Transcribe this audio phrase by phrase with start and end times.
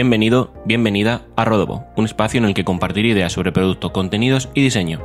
[0.00, 4.62] Bienvenido, bienvenida a Rodobo, un espacio en el que compartir ideas sobre productos, contenidos y
[4.62, 4.98] diseño.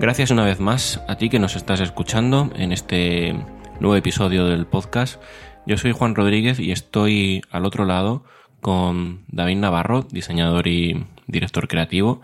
[0.00, 3.34] Gracias una vez más a ti que nos estás escuchando en este
[3.78, 5.22] nuevo episodio del podcast.
[5.64, 8.24] Yo soy Juan Rodríguez y estoy al otro lado
[8.60, 12.20] con David Navarro, diseñador y director creativo.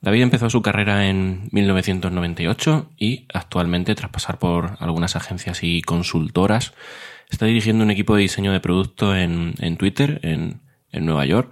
[0.00, 6.74] David empezó su carrera en 1998 y actualmente, tras pasar por algunas agencias y consultoras,
[7.30, 10.60] está dirigiendo un equipo de diseño de producto en, Twitter, en,
[10.92, 11.50] en Nueva York.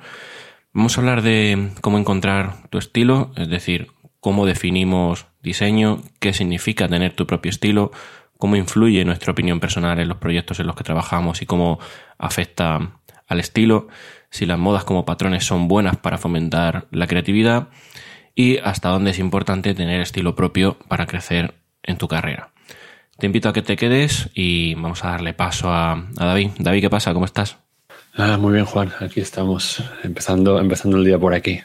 [0.73, 3.88] Vamos a hablar de cómo encontrar tu estilo, es decir,
[4.20, 7.91] cómo definimos diseño, qué significa tener tu propio estilo,
[8.37, 11.79] cómo influye nuestra opinión personal en los proyectos en los que trabajamos y cómo
[12.18, 13.88] afecta al estilo,
[14.30, 17.68] si las modas como patrones son buenas para fomentar la creatividad
[18.34, 22.52] y hasta dónde es importante tener estilo propio para crecer en tu carrera.
[23.19, 26.51] Te invito a que te quedes y vamos a darle paso a, David.
[26.61, 27.13] David, ¿qué pasa?
[27.13, 27.59] ¿Cómo estás?
[28.15, 28.93] Ah, muy bien, Juan.
[29.01, 31.61] Aquí estamos, empezando, empezando el día por aquí.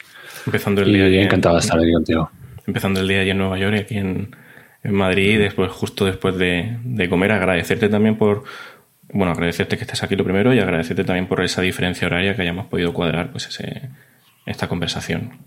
[0.48, 1.08] Empezando el día.
[1.10, 2.32] Y encantado de estar aquí contigo.
[2.66, 4.36] Empezando el día allí en Nueva York y aquí en,
[4.84, 8.46] en Madrid, después, justo después de, de, comer, agradecerte también por,
[9.12, 12.42] bueno, agradecerte que estés aquí lo primero y agradecerte también por esa diferencia horaria que
[12.42, 13.92] hayamos podido cuadrar pues ese,
[14.48, 15.38] esta conversación.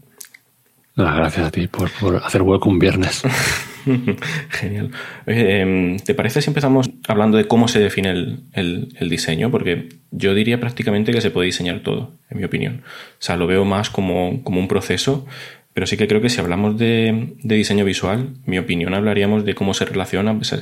[0.94, 3.24] gracias a ti por, por hacer hueco un viernes.
[4.50, 4.90] Genial.
[5.26, 9.50] Em, ¿Te parece si empezamos hablando de cómo se define el, el, diseño?
[9.50, 12.82] Porque yo diría prácticamente que se puede diseñar todo, en mi opinión.
[12.84, 15.26] O sea, lo veo más como, como un proceso,
[15.72, 19.54] pero sí que creo que si hablamos de, de, diseño visual, mi opinión hablaríamos de
[19.54, 20.54] cómo se relaciona pues,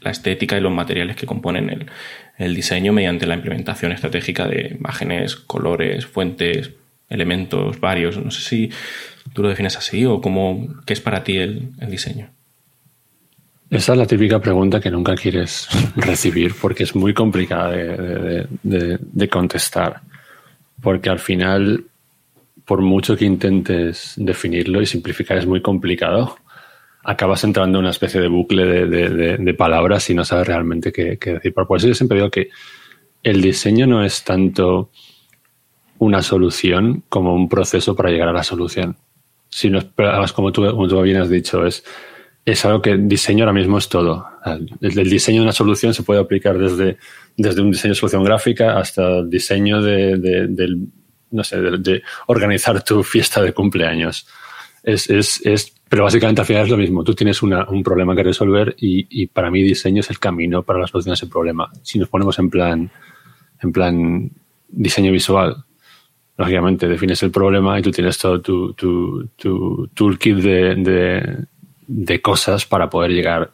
[0.00, 1.86] la estética y los materiales que componen el,
[2.38, 6.70] el diseño mediante la implementación estratégica de imágenes, colores, fuentes,
[7.10, 8.16] elementos varios.
[8.16, 8.70] No sé si
[9.34, 12.30] tú lo defines así o cómo, qué es para ti el, el diseño.
[13.72, 20.02] Esa es la típica pregunta que nunca quieres recibir porque es muy complicada de, contestar.
[20.82, 21.82] Porque al final,
[22.66, 26.36] por mucho que intentes definirlo y simplificar, es muy complicado.
[27.02, 31.54] Acabas entrando en una especie de bucle de, palabras y no sabes realmente qué, decir.
[31.54, 32.50] Por eso yo siempre digo que
[33.22, 34.90] el diseño no es tanto
[35.96, 38.98] una solución como un proceso para llegar a la solución.
[39.48, 39.80] Si no
[40.34, 41.82] como tú, como tú bien has dicho, es
[42.44, 44.26] es algo que diseño ahora mismo es todo.
[44.80, 46.98] El, diseño de una solución se puede aplicar desde,
[47.36, 50.86] desde un diseño de solución gráfica hasta el diseño de,
[51.30, 54.26] no sé, de, organizar tu fiesta de cumpleaños.
[54.82, 57.04] Es, es, es, pero básicamente al final es lo mismo.
[57.04, 60.64] Tú tienes una, un problema que resolver y, y, para mí diseño es el camino
[60.64, 61.70] para la solución a ese problema.
[61.82, 62.90] Si nos ponemos en plan,
[63.60, 64.30] en plan
[64.68, 65.64] diseño visual,
[66.36, 71.46] lógicamente defines el problema y tú tienes todo tu, tu, tu toolkit de,
[71.94, 73.50] de cosas para poder llegar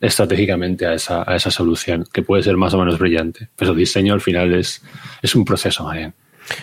[0.00, 3.48] estratégicamente a esa, a esa solución, que puede ser más o menos brillante.
[3.56, 4.82] Pero el diseño al final es,
[5.22, 6.14] es un proceso más bien.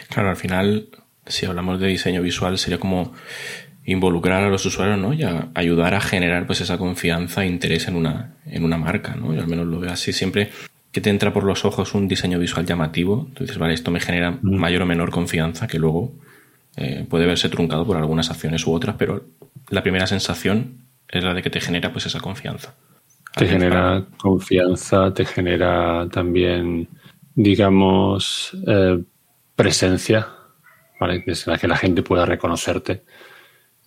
[0.10, 0.90] Claro, al final,
[1.26, 3.14] si hablamos de diseño visual, sería como
[3.86, 5.14] involucrar a los usuarios, ¿no?
[5.14, 5.24] Y
[5.56, 9.34] ayudar a generar pues esa confianza e interés en una, en una marca, ¿no?
[9.34, 10.14] Yo al menos lo veo así.
[10.14, 10.52] Siempre
[10.92, 14.00] que te entra por los ojos un diseño visual llamativo, tú dices, vale, esto me
[14.00, 16.14] genera mayor o menor confianza que luego
[16.78, 19.26] eh, puede verse truncado por algunas acciones u otras, pero
[19.70, 20.84] la primera sensación
[21.18, 22.76] es la de que te genera pues esa confianza.
[23.36, 26.88] Te genera confianza, te genera también,
[27.34, 29.04] digamos, eh,
[29.56, 30.28] presencia,
[31.00, 31.24] ¿vale?
[31.26, 33.04] Es la que la gente pueda reconocerte.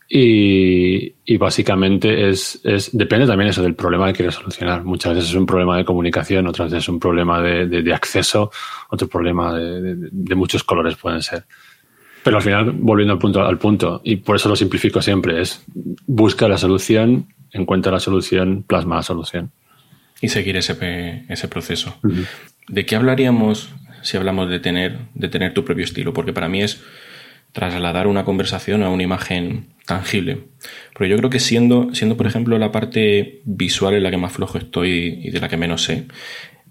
[0.09, 4.85] Y, básicamente es, es, depende también eso del problema que quieres solucionar.
[4.85, 8.51] Muchas veces es un problema de comunicación, otras veces es un problema de, de, acceso,
[8.91, 11.45] otro problema de, de, muchos colores pueden ser.
[12.27, 15.65] Pero al final, volviendo al punto, al punto, y por eso lo simplifico siempre, es
[16.09, 19.53] busca la solución, encuentra la solución, plasma la solución.
[20.21, 21.97] Y seguir ese, ese proceso.
[22.67, 23.73] ¿De qué hablaríamos
[24.03, 26.13] si hablamos de tener, de tener tu propio estilo?
[26.13, 26.83] Porque para mí es
[27.53, 30.49] trasladar una conversación a una imagen tangible.
[30.99, 34.33] Pero yo creo que siendo, siendo, por ejemplo, la parte visual en la que más
[34.33, 36.09] flojo estoy y de la que menos sé,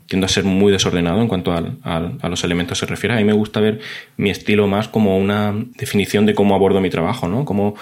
[0.08, 3.16] tiendo a ser muy desordenado en cuanto a los elementos se refiere.
[3.16, 3.80] A mí me gusta ver
[4.18, 7.46] mi estilo más como una definición de cómo abordo mi trabajo, ¿no?
[7.46, 7.76] Cómo,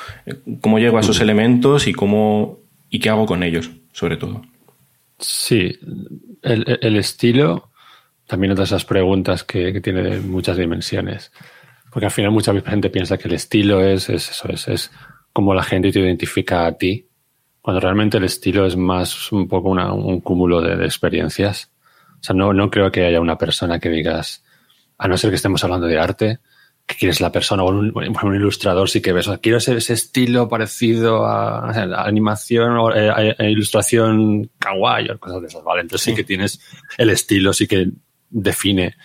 [0.62, 2.60] cómo llego a esos elementos y cómo
[2.90, 4.42] y qué hago con ellos, sobre todo.
[5.20, 5.78] Sí,
[6.42, 7.72] el, estilo,
[8.28, 11.32] también otra de esas preguntas que, tiene muchas dimensiones.
[11.92, 14.92] Porque al final mucha gente piensa que el estilo es, eso, es, es
[15.32, 17.08] como la gente te identifica a ti,
[17.62, 21.73] cuando realmente el estilo es más un poco un cúmulo de experiencias
[22.24, 24.46] o sea, no, no creo que haya una persona que digas,
[24.98, 26.40] a no ser que estemos hablando de arte,
[26.86, 30.48] que quieres la persona o un, un ilustrador sí que ves, quiero ese, ese, estilo
[30.48, 31.70] parecido a,
[32.06, 35.82] animación o eh, ilustración kawaii o cosas de esas, ¿vale?
[35.82, 36.16] Entonces sí.
[36.16, 36.62] que tienes
[36.98, 37.90] el estilo, sí que
[38.30, 38.96] define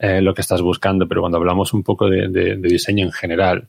[0.00, 3.68] eh, lo que estás buscando, pero cuando hablamos un poco de, diseño en general,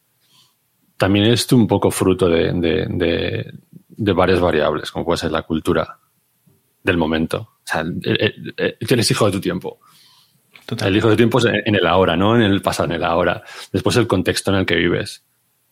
[0.98, 3.54] también es un poco fruto de,
[3.96, 6.00] varias variables, como puede ser la cultura
[6.84, 7.38] del momento.
[7.38, 7.84] O sea,
[8.80, 9.80] eres hijo de tu tiempo.
[10.86, 13.04] El hijo de tu tiempo es en el ahora, no en el pasado, en el
[13.04, 13.44] ahora.
[13.72, 15.24] Después el contexto en el que vives.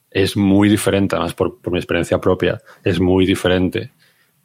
[0.09, 3.91] Es muy diferente, además por, por mi experiencia propia, es muy diferente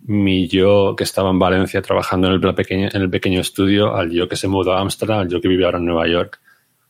[0.02, 4.10] mi yo que estaba en Valencia trabajando en el, pequeño, en el pequeño estudio al
[4.10, 6.40] yo que se mudó a Ámsterdam, al yo que vive ahora en Nueva York.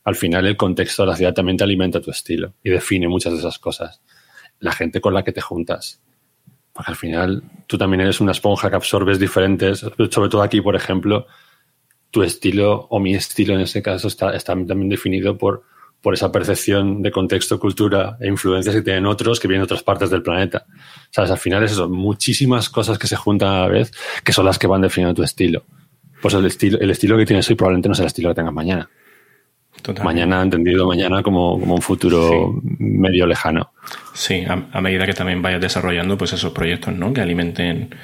[0.03, 3.33] Al final el contexto de la ciudad también te alimenta tu estilo y define muchas
[3.33, 4.01] de esas cosas.
[4.59, 6.01] La gente con la que te juntas.
[6.81, 10.75] Porque al final tú también eres una esponja que absorbes diferentes, sobre todo aquí, por
[10.75, 11.27] ejemplo,
[12.09, 15.63] tu estilo o mi estilo en ese caso está, está también definido por
[16.01, 19.83] por esa percepción de contexto, cultura e influencias que tienen otros que vienen de otras
[19.83, 20.65] partes del planeta.
[21.11, 21.29] ¿Sabes?
[21.29, 23.91] Al final es muchísimas cosas que se juntan a la vez
[24.23, 25.63] que son las que van definiendo tu estilo.
[26.19, 28.53] Pues el estilo, el estilo que tienes hoy probablemente no sea el estilo que tengas
[28.53, 28.89] mañana.
[30.03, 33.71] Mañana, entendido mañana como, un futuro medio lejano.
[34.13, 37.13] Sí, a, medida que también vayas desarrollando pues esos proyectos, ¿no?
[37.13, 37.95] Que alimenten,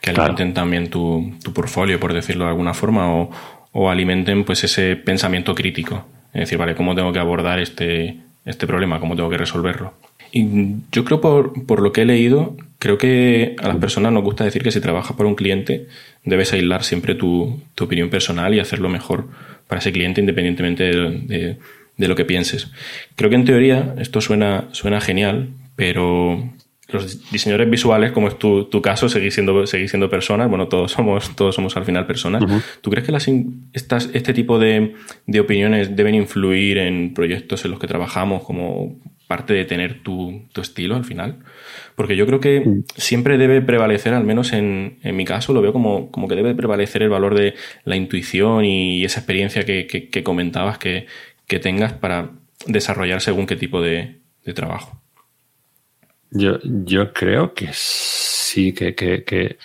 [0.00, 3.30] que alimenten también tu, tu portfolio, por decirlo de alguna forma, o,
[3.72, 8.66] o alimenten pues ese pensamiento crítico es decir, vale, ¿cómo tengo que abordar este, este
[8.66, 9.00] problema?
[9.00, 9.94] ¿Cómo tengo que resolverlo?
[10.32, 14.22] Y yo creo por, por, lo que he leído, creo que a las personas nos
[14.22, 15.88] gusta decir que si trabajas para un cliente,
[16.24, 19.26] debes aislar siempre tu, tu opinión personal y hacerlo mejor
[19.70, 21.56] para ese cliente independientemente de,
[21.96, 22.70] de, lo que pienses.
[23.14, 26.52] Creo que en teoría esto suena, suena genial, pero
[26.88, 30.90] los diseñadores visuales, como es tu, tu caso, seguís siendo, seguís siendo personas, bueno, todos
[30.90, 32.42] somos, todos somos al final personas.
[32.80, 33.30] ¿Tú crees que las,
[33.72, 34.94] estas, este tipo de,
[35.26, 38.98] de, opiniones deben influir en proyectos en los que trabajamos como
[39.30, 41.38] parte de tener tu, tu estilo al final?
[41.94, 45.72] Porque yo creo que siempre debe prevalecer, al menos en, en mi caso, lo veo
[45.72, 47.54] como, como, que debe prevalecer el valor de
[47.84, 51.06] la intuición y esa experiencia que, que, que comentabas que,
[51.46, 52.32] que tengas para
[52.66, 55.00] desarrollar según qué tipo de, de trabajo.
[56.30, 59.58] Yo, yo creo que sí, que, que, que,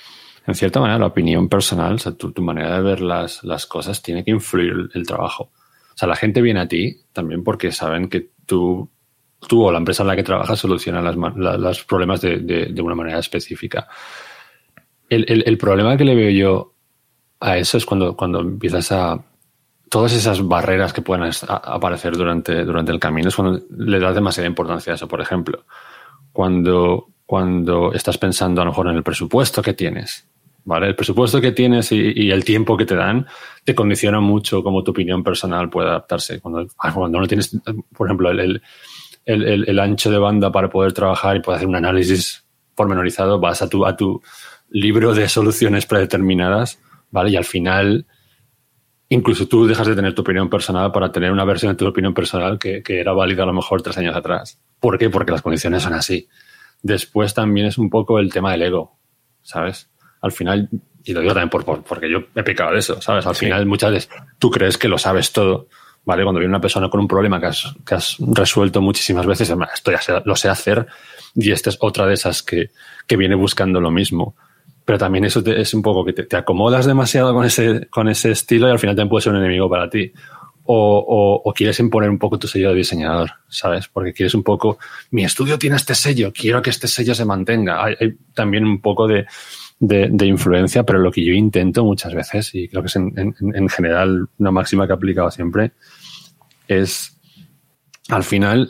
[0.48, 3.66] en cierta manera la opinión personal, o sea, tu, tu manera de ver las, las,
[3.66, 5.52] cosas tiene que influir el, trabajo.
[5.94, 8.90] O sea, la gente viene a ti también porque saben que tú,
[9.48, 13.88] tú o la empresa en la que trabajas soluciona las, problemas de, una manera específica.
[15.10, 16.74] El, problema que le veo yo
[17.40, 19.24] a eso es cuando, cuando empiezas a...
[19.88, 24.48] Todas esas barreras que puedan aparecer durante, durante el camino es cuando le das demasiada
[24.48, 25.08] importancia a eso.
[25.08, 25.64] Por ejemplo,
[26.34, 30.28] cuando, cuando estás pensando a lo mejor en el presupuesto que tienes.
[30.66, 30.88] ¿Vale?
[30.88, 33.28] El presupuesto que tienes y, el tiempo que te dan
[33.64, 36.42] te condiciona mucho cómo tu opinión personal puede adaptarse.
[36.42, 37.56] Cuando, cuando no tienes,
[37.96, 38.64] por ejemplo, el,
[39.26, 42.46] el, ancho de banda para poder trabajar y poder hacer un análisis
[42.76, 44.22] pormenorizado, vas a tu, a tu
[44.70, 46.80] libro de soluciones predeterminadas,
[47.12, 47.32] ¿vale?
[47.32, 48.06] Y al final,
[49.10, 52.14] incluso tú dejas de tener tu opinión personal para tener una versión de tu opinión
[52.14, 54.60] personal que, que era válida a lo mejor tres años atrás.
[54.80, 55.10] ¿Por qué?
[55.10, 56.28] Porque las condiciones son así.
[56.82, 59.00] Después también es un poco el tema del ego,
[59.42, 59.90] ¿sabes?
[60.22, 60.70] Al final,
[61.04, 63.26] y lo digo también por, porque yo he pecado de eso, ¿sabes?
[63.26, 65.68] Al final muchas veces tú crees que lo sabes todo,
[66.06, 66.24] ¿vale?
[66.24, 69.92] Cuando viene una persona con un problema que has, que has resuelto muchísimas veces, esto
[69.92, 70.88] ya lo sé hacer,
[71.36, 72.70] y esta es otra de esas que,
[73.08, 74.36] que viene buscando lo mismo.
[74.86, 78.32] Pero también eso es un poco que te, te, acomodas demasiado con ese, con ese
[78.32, 80.14] estilo y al final también puede ser un enemigo para ti
[80.68, 83.88] o, o, quieres imponer un poco tu sello de diseñador, ¿sabes?
[83.88, 84.80] Porque quieres un poco,
[85.12, 87.84] mi estudio tiene este sello, quiero que este sello se mantenga.
[87.84, 89.28] Hay, también un poco de,
[89.80, 93.36] de, influencia, pero lo que yo intento muchas veces, y creo que es en, en,
[93.56, 95.74] en general una máxima que he aplicado siempre,
[96.68, 97.16] es
[98.10, 98.70] al final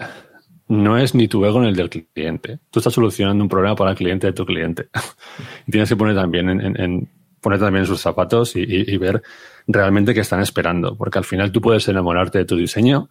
[0.68, 2.60] no es ni tu ego ni el del cliente.
[2.72, 4.90] Tú estás solucionando un problema para el cliente de tu cliente.
[5.70, 7.10] tienes que poner también en,
[7.40, 9.22] ponerte también en sus zapatos y, ver
[9.68, 10.96] realmente qué están esperando.
[10.98, 13.10] Porque al final tú puedes enamorarte de tu diseño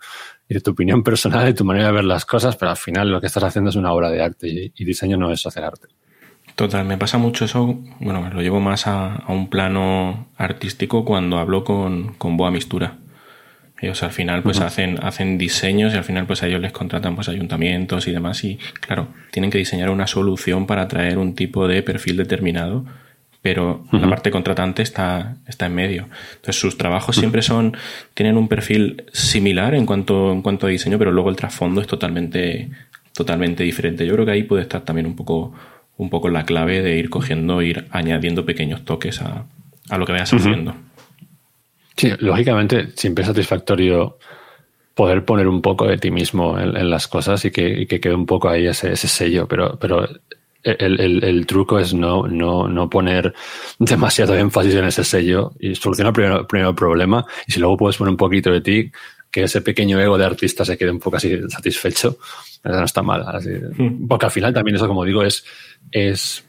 [0.49, 3.11] y de tu opinión personal y tu manera de ver las cosas, pero al final
[3.11, 5.88] lo que estás haciendo es una obra de arte y, diseño no es hacer arte.
[6.57, 11.38] Total, me pasa mucho eso, bueno, lo llevo más a, a un plano artístico cuando
[11.38, 12.99] hablo con, con Boa Mistura.
[13.81, 17.16] Ellos al final pues hacen, hacen diseños y al final pues a ellos les contratan
[17.16, 21.66] pues ayuntamientos y demás y claro, tienen que diseñar una solución para atraer un tipo
[21.66, 22.85] de perfil determinado
[23.45, 26.09] pero la parte contratante está, está en medio.
[26.37, 27.76] Entonces sus trabajos siempre son,
[28.14, 31.87] tienen un perfil similar en cuanto, en cuanto a diseño, pero luego el trasfondo es
[31.87, 32.71] totalmente,
[33.12, 34.07] totalmente diferente.
[34.07, 35.52] Yo creo que ahí puede estar también un poco,
[35.99, 39.45] un poco la clave de ir cogiendo, ir añadiendo pequeños toques a,
[39.90, 40.75] a lo que vayas haciendo.
[41.96, 44.18] Sí, lógicamente siempre es satisfactorio
[44.94, 48.26] poder poner un poco de ti mismo en, las cosas y que, que, quede un
[48.26, 50.08] poco ahí ese, ese sello, pero, pero
[50.64, 53.34] el, truco es no, no, no, poner
[53.78, 57.24] demasiado énfasis en ese sello y solucionar primero, primero el problema.
[57.46, 58.90] Y si luego puedes poner un poquito de ti,
[59.30, 62.18] que ese pequeño ego de artista se quede un poco así satisfecho,
[62.62, 63.24] eso no está mal.
[63.76, 64.06] Hmm.
[64.06, 65.44] Porque al final también eso, como digo, es,
[65.90, 66.43] es,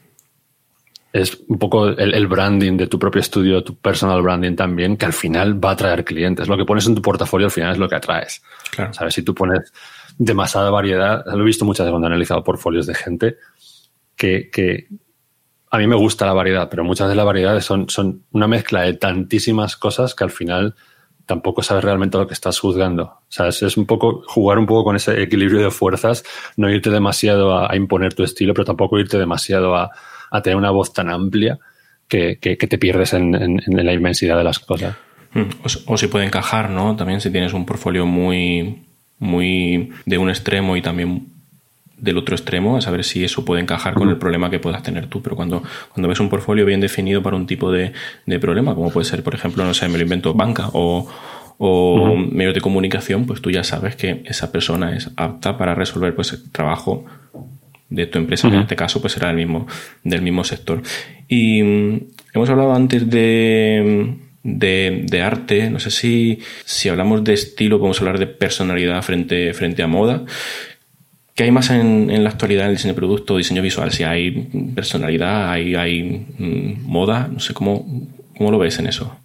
[1.22, 5.12] es un poco el, branding de tu propio estudio, tu personal branding también, que al
[5.12, 6.48] final va a atraer clientes.
[6.48, 8.42] Lo que pones en tu portafolio al final es lo que atraes.
[8.70, 8.92] Claro.
[8.92, 9.14] ¿Sabes?
[9.14, 9.72] Si tú pones
[10.18, 13.36] demasiada variedad, lo he visto muchas veces cuando he analizado portfolios de gente,
[14.14, 14.86] que,
[15.70, 18.82] a mí me gusta la variedad, pero muchas de las variedades son, son una mezcla
[18.82, 20.74] de tantísimas cosas que al final
[21.26, 23.04] tampoco sabes realmente lo que estás juzgando.
[23.04, 26.24] O sea, es, un poco jugar un poco con ese equilibrio de fuerzas,
[26.56, 29.90] no irte demasiado a, imponer tu estilo, pero tampoco irte demasiado a,
[30.42, 31.58] tener una voz tan amplia
[32.08, 33.32] que, te pierdes en,
[33.66, 34.96] la inmensidad de las cosas.
[35.32, 35.48] Hmm.
[35.62, 36.96] O, o, si puede encajar, ¿no?
[36.96, 38.82] También si tienes un portfolio muy,
[39.18, 41.26] muy de un extremo y también
[41.96, 45.06] del otro extremo, a saber si eso puede encajar con el problema que puedas tener
[45.06, 45.22] tú.
[45.22, 45.62] Pero cuando,
[45.92, 47.92] cuando ves un portfolio bien definido para un tipo de,
[48.40, 51.08] problema, como puede ser, por ejemplo, no sé, me lo invento, banca o,
[51.58, 56.14] o medios de comunicación, pues tú ya sabes que esa persona es apta para resolver
[56.14, 57.06] pues el trabajo
[57.88, 59.66] de tu empresa, en este caso, pues será del mismo,
[60.02, 60.82] del mismo sector.
[61.28, 62.00] Y mm,
[62.34, 65.70] hemos hablado antes de, de, de, arte.
[65.70, 70.24] No sé si, si hablamos de estilo, podemos hablar de personalidad frente, frente a moda.
[71.34, 73.92] ¿Qué hay más en, la actualidad en el diseño de producto, diseño visual?
[73.92, 74.30] Si hay
[74.74, 77.86] personalidad, hay, hay mm, moda, no sé cómo,
[78.36, 79.18] cómo lo ves en eso.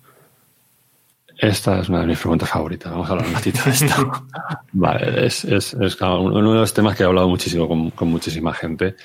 [1.41, 2.91] Esta es una de mis preguntas favoritas.
[2.91, 4.11] Vamos a hablar un ratito de esto.
[4.73, 8.95] vale, es, es, es, uno de los temas que he hablado muchísimo con, muchísima gente.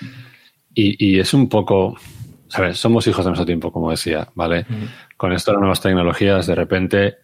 [0.74, 1.96] Y, y, es un poco,
[2.48, 2.76] ¿sabes?
[2.76, 4.66] Somos hijos de nuestro tiempo, como decía, ¿vale?
[5.16, 7.16] Con esto de las nuevas tecnologías, de repente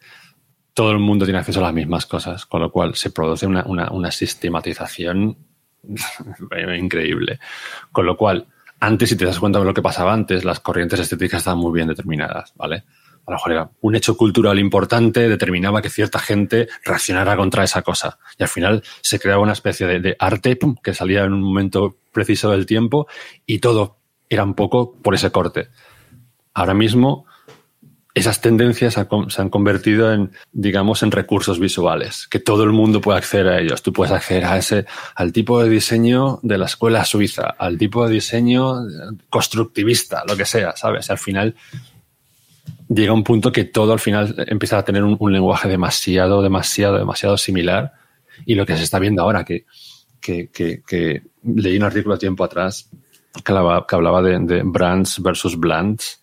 [0.72, 3.64] todo el mundo tiene acceso a las mismas cosas, con lo cual se produce una,
[3.66, 5.36] una, una sistematización
[6.78, 7.38] increíble.
[7.92, 8.46] Con lo cual,
[8.80, 11.74] antes, si te das cuenta de lo que pasaba antes, las corrientes estéticas estaban muy
[11.74, 12.84] bien determinadas, ¿vale?
[13.80, 18.18] Un hecho cultural importante, determinaba que cierta gente reaccionara contra esa cosa.
[18.38, 22.50] Y al final se creaba una especie de, arte que salía en un momento preciso
[22.50, 23.06] del tiempo
[23.46, 23.96] y todo
[24.28, 25.68] era un poco por ese corte.
[26.54, 27.26] Ahora mismo
[28.14, 33.18] esas tendencias se han convertido en, digamos, en recursos visuales, que todo el mundo puede
[33.18, 33.82] acceder a ellos.
[33.82, 38.06] Tú puedes acceder a ese, al tipo de diseño de la escuela suiza, al tipo
[38.06, 38.80] de diseño
[39.30, 41.10] constructivista, lo que sea, ¿sabes?
[41.10, 41.54] Al final
[42.88, 47.36] llega un punto que todo al final empieza a tener un, lenguaje demasiado, demasiado, demasiado
[47.36, 47.92] similar.
[48.46, 49.66] Y lo que se está viendo ahora, que,
[50.20, 52.88] que, que, leí un artículo tiempo atrás
[53.44, 56.22] que hablaba, que hablaba de, de brands versus blands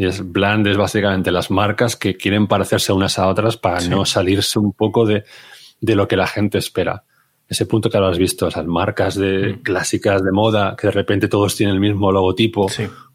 [0.00, 4.06] y es bland es básicamente las marcas que quieren parecerse unas a otras para no
[4.06, 5.24] salirse un poco de,
[5.82, 7.04] lo que la gente espera.
[7.46, 9.62] Ese punto que lo has visto, esas marcas de mm.
[9.62, 12.68] clásicas de moda que de repente todos tienen el mismo logotipo,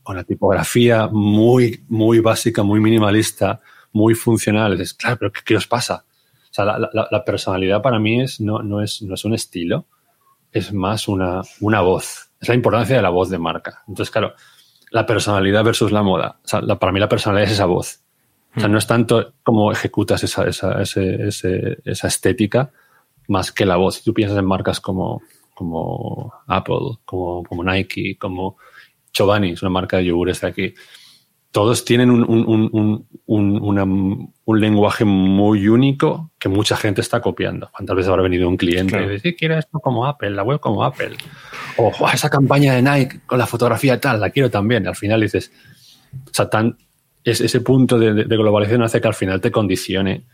[0.05, 3.59] con la tipografía muy, muy básica, muy minimalista,
[3.91, 4.79] muy funcional.
[4.79, 6.05] Es claro, pero ¿qué, os pasa?
[6.51, 9.87] O sea, la, personalidad para mí es, no, no, es, no es un estilo,
[10.51, 12.29] es más una, una voz.
[12.39, 13.83] Es la importancia de la voz de marca.
[13.87, 14.35] Entonces, claro,
[14.91, 16.37] la personalidad versus la moda.
[16.45, 18.01] O sea, para mí la personalidad es esa voz.
[18.55, 22.71] O sea, no es tanto cómo ejecutas esa, esa, esa estética
[23.27, 23.95] más que la voz.
[23.95, 25.23] Si tú piensas en marcas como,
[25.55, 28.57] como Apple, como, como Nike, como
[29.15, 30.73] Chobani, es una marca de yogures de aquí,
[31.51, 37.69] todos tienen un, un, un, un, lenguaje muy único que mucha gente está copiando.
[37.71, 40.83] ¿Cuántas veces habrá venido un cliente y dice, quiero esto como Apple, la web como
[40.83, 41.15] Apple?
[41.77, 44.85] O esa campaña de Nike con la fotografía tal, la quiero también.
[44.85, 45.49] Al final dices,
[46.29, 46.77] o sea, tan,
[47.23, 50.25] es, ese punto de, globalización hace que al final te condicione,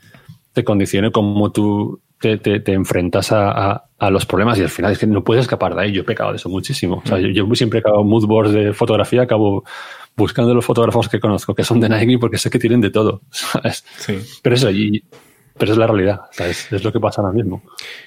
[0.53, 4.99] te condicione como tú te, te, enfrentas a, a, los problemas y al final es
[4.99, 5.91] que no puedes escapar de ahí.
[5.91, 7.01] Yo he pecado de eso muchísimo.
[7.03, 9.63] O sea, yo, yo, siempre he acabado mood boards de fotografía, acabo
[10.15, 13.21] buscando los fotógrafos que conozco, que son de Nike, porque sé que tienen de todo,
[13.31, 13.83] ¿sabes?
[13.97, 14.19] Sí.
[14.43, 15.03] Pero eso, y,
[15.61, 16.21] pero es la realidad.
[16.39, 17.61] Es lo que pasa ahora mismo.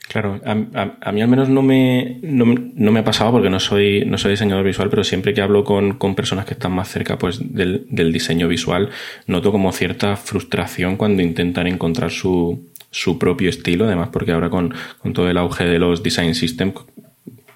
[0.09, 4.19] Claro, a, mí al menos no me, no, me ha pasado porque no soy, no
[4.19, 7.39] soy diseñador visual, pero siempre que hablo con, con personas que están más cerca pues,
[7.55, 8.91] del, del, diseño visual,
[9.29, 14.75] noto como cierta frustración cuando intentan encontrar su, su propio estilo, además porque ahora con,
[14.99, 16.75] con todo el auge de los design systems,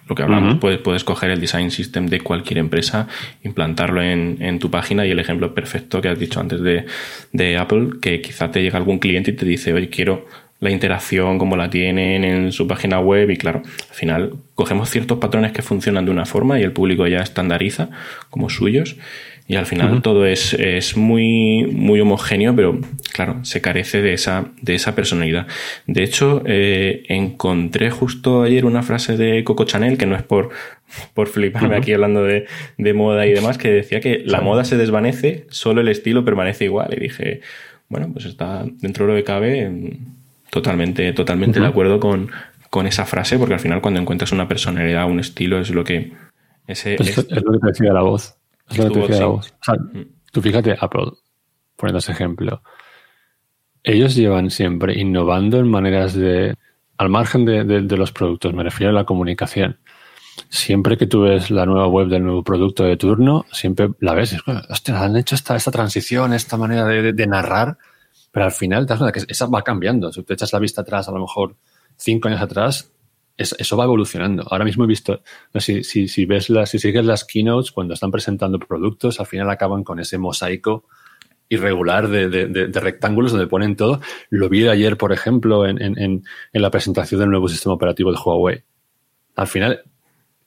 [0.09, 3.09] lo que hablamos, puedes, puedes, coger el design system de cualquier empresa,
[3.43, 6.87] implantarlo en, en, tu página y el ejemplo perfecto que has dicho antes de,
[7.33, 10.27] de, Apple, que quizá te llega algún cliente y te dice, oye, quiero
[10.61, 15.19] la interacción como la tienen en su página web y claro, al final cogemos ciertos
[15.19, 17.91] patrones que funcionan de una forma y el público ya estandariza
[18.31, 18.97] como suyos
[19.51, 22.79] y al final todo es, es, muy, muy homogéneo, pero
[23.15, 25.47] claro, se carece de esa, de esa personalidad.
[25.87, 30.51] De hecho, eh, encontré justo ayer una frase de Coco Chanel, que no es por,
[31.15, 32.45] por fliparme aquí hablando de,
[32.77, 36.67] de, moda y demás, que decía que la moda se desvanece, solo el estilo permanece
[36.67, 36.93] igual.
[36.95, 37.41] Y dije,
[37.89, 39.97] bueno, pues está dentro de lo que cabe,
[40.51, 42.31] totalmente, totalmente de acuerdo con,
[42.69, 46.13] con esa frase, porque al final cuando encuentras una personalidad, un estilo, es lo que...
[46.67, 48.38] Ese, es, es, lo que te decía la voz.
[48.71, 49.23] Es lo que te.
[49.25, 50.07] O sea, mm.
[50.33, 51.13] tú fíjate, Apple,
[51.77, 52.63] poniendo ese ejemplo,
[53.83, 56.55] ellos llevan siempre innovando en maneras de,
[56.99, 59.79] al margen de, de, los productos, me refiero a la comunicación.
[60.51, 64.35] Siempre que tú ves la nueva web del nuevo producto de turno, siempre la ves
[64.35, 67.79] es, hostia, han hecho esta, esta transición, esta manera de, narrar,
[68.31, 70.13] pero al final te das cuenta que esa va cambiando.
[70.13, 71.57] Si te echas la vista atrás, a lo mejor
[71.97, 72.93] cinco años atrás,
[73.39, 74.45] eso va evolucionando.
[74.51, 75.23] Ahora mismo he visto,
[75.55, 79.27] no, si, si, si, ves las, si sigues las keynotes, cuando están presentando productos, al
[79.27, 80.85] final acaban con ese mosaico
[81.49, 84.01] irregular de, de, de, rectángulos donde ponen todo.
[84.29, 88.19] Lo vi ayer, por ejemplo, en, en, en, la presentación del nuevo sistema operativo de
[88.19, 88.65] Huawei.
[89.37, 89.83] Al final,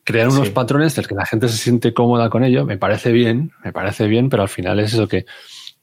[0.03, 3.51] crear unos patrones del que la gente se siente cómoda con ello, me parece bien,
[3.63, 5.25] me parece bien, pero al final es eso que,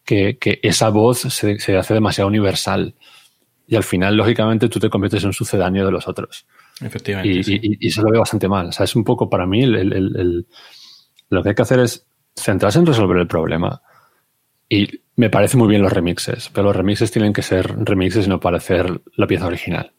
[0.04, 2.94] que, que esa voz se, se hace demasiado universal.
[3.66, 6.46] Y al final, lógicamente, tú te conviertes en un sucedáneo de los otros.
[6.80, 7.58] Efectivamente.
[7.62, 8.68] Y, eso lo veo bastante mal.
[8.68, 10.46] O sea, es un poco para mí el,
[11.30, 13.82] lo que hay que hacer es centrarse en resolver el problema.
[14.68, 18.28] Y me parece muy bien los remixes, pero los remixes tienen que ser remixes y
[18.28, 19.92] no parecer la pieza original.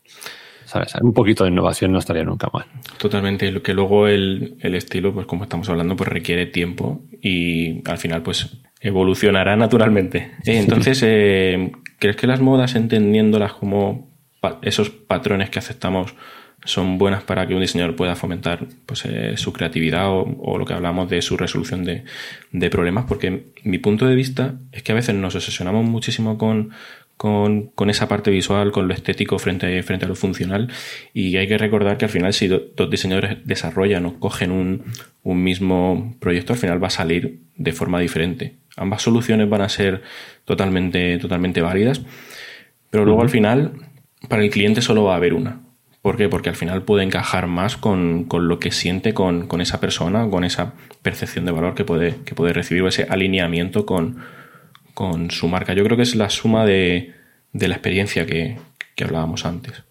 [0.65, 0.93] ¿Sabes?
[1.01, 2.65] Un poquito de innovación no estaría nunca mal.
[2.99, 3.59] Totalmente.
[3.63, 8.21] Que luego el, el estilo, pues como estamos hablando, pues requiere tiempo y al final,
[8.21, 10.31] pues evolucionará naturalmente.
[10.45, 14.09] Eh, entonces, eh, ¿crees que las modas, entendiéndolas como
[14.61, 16.15] esos patrones que aceptamos,
[16.65, 20.73] son buenas para que un diseñador pueda fomentar pues, eh, su creatividad o, lo que
[20.73, 22.03] hablamos de su resolución de,
[22.51, 23.05] de, problemas?
[23.05, 26.71] Porque mi punto de vista es que a veces nos obsesionamos muchísimo con,
[27.17, 30.69] con, con, esa parte visual, con lo estético frente, frente a lo funcional.
[31.13, 34.83] Y hay que recordar que al final, si dos diseñadores desarrollan o cogen un,
[35.23, 38.55] un mismo proyecto, al final va a salir de forma diferente.
[38.75, 40.01] Ambas soluciones van a ser
[40.45, 42.01] totalmente, totalmente válidas,
[42.89, 43.73] pero luego al final,
[44.27, 45.68] para el cliente solo va a haber una.
[46.01, 46.29] ¿Por qué?
[46.29, 50.29] Porque al final puede encajar más con, con lo que siente con, con, esa persona,
[50.29, 54.23] con esa percepción de valor que puede, que puede recibir o ese alineamiento con,
[54.93, 55.73] con su marca.
[55.73, 57.13] Yo creo que es la suma de,
[57.51, 58.57] de la experiencia que,
[58.95, 59.83] que, hablábamos antes.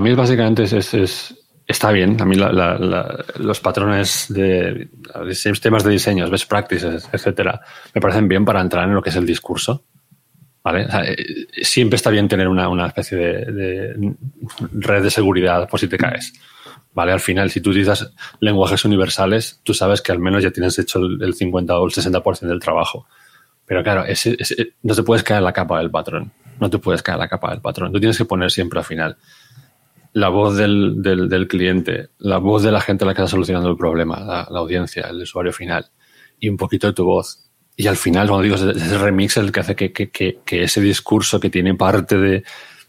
[0.00, 1.34] Mí básicamente es, es,
[1.66, 2.20] está bien.
[2.20, 4.88] A mí los patrones de
[5.32, 7.60] sistemas de diseño, best practices, etcétera,
[7.94, 9.84] me parecen bien para entrar en lo que es el discurso.
[10.62, 10.86] ¿Vale?
[10.92, 14.14] Eh, siempre está bien tener una, una especie de, de,
[14.72, 16.32] red de seguridad por si te caes.
[16.92, 17.12] ¿Vale?
[17.12, 20.98] Al final, si tú utilizas lenguajes universales, tú sabes que al menos ya tienes hecho
[20.98, 23.06] el 50 o el 60% del trabajo.
[23.66, 26.32] Pero claro, ese, ese, no te puedes caer la capa del patrón.
[26.58, 27.92] No te puedes caer la capa del patrón.
[27.92, 29.16] Tú tienes que poner siempre al final
[30.12, 33.30] la voz del, del, del, cliente, la voz de la gente a la que está
[33.30, 35.86] solucionando el problema, la, la, audiencia, el usuario final,
[36.40, 37.47] y un poquito de tu voz.
[37.80, 40.80] Y al final, cuando digo, es el remix el que hace que, que, que, ese
[40.80, 42.42] discurso que tiene parte de,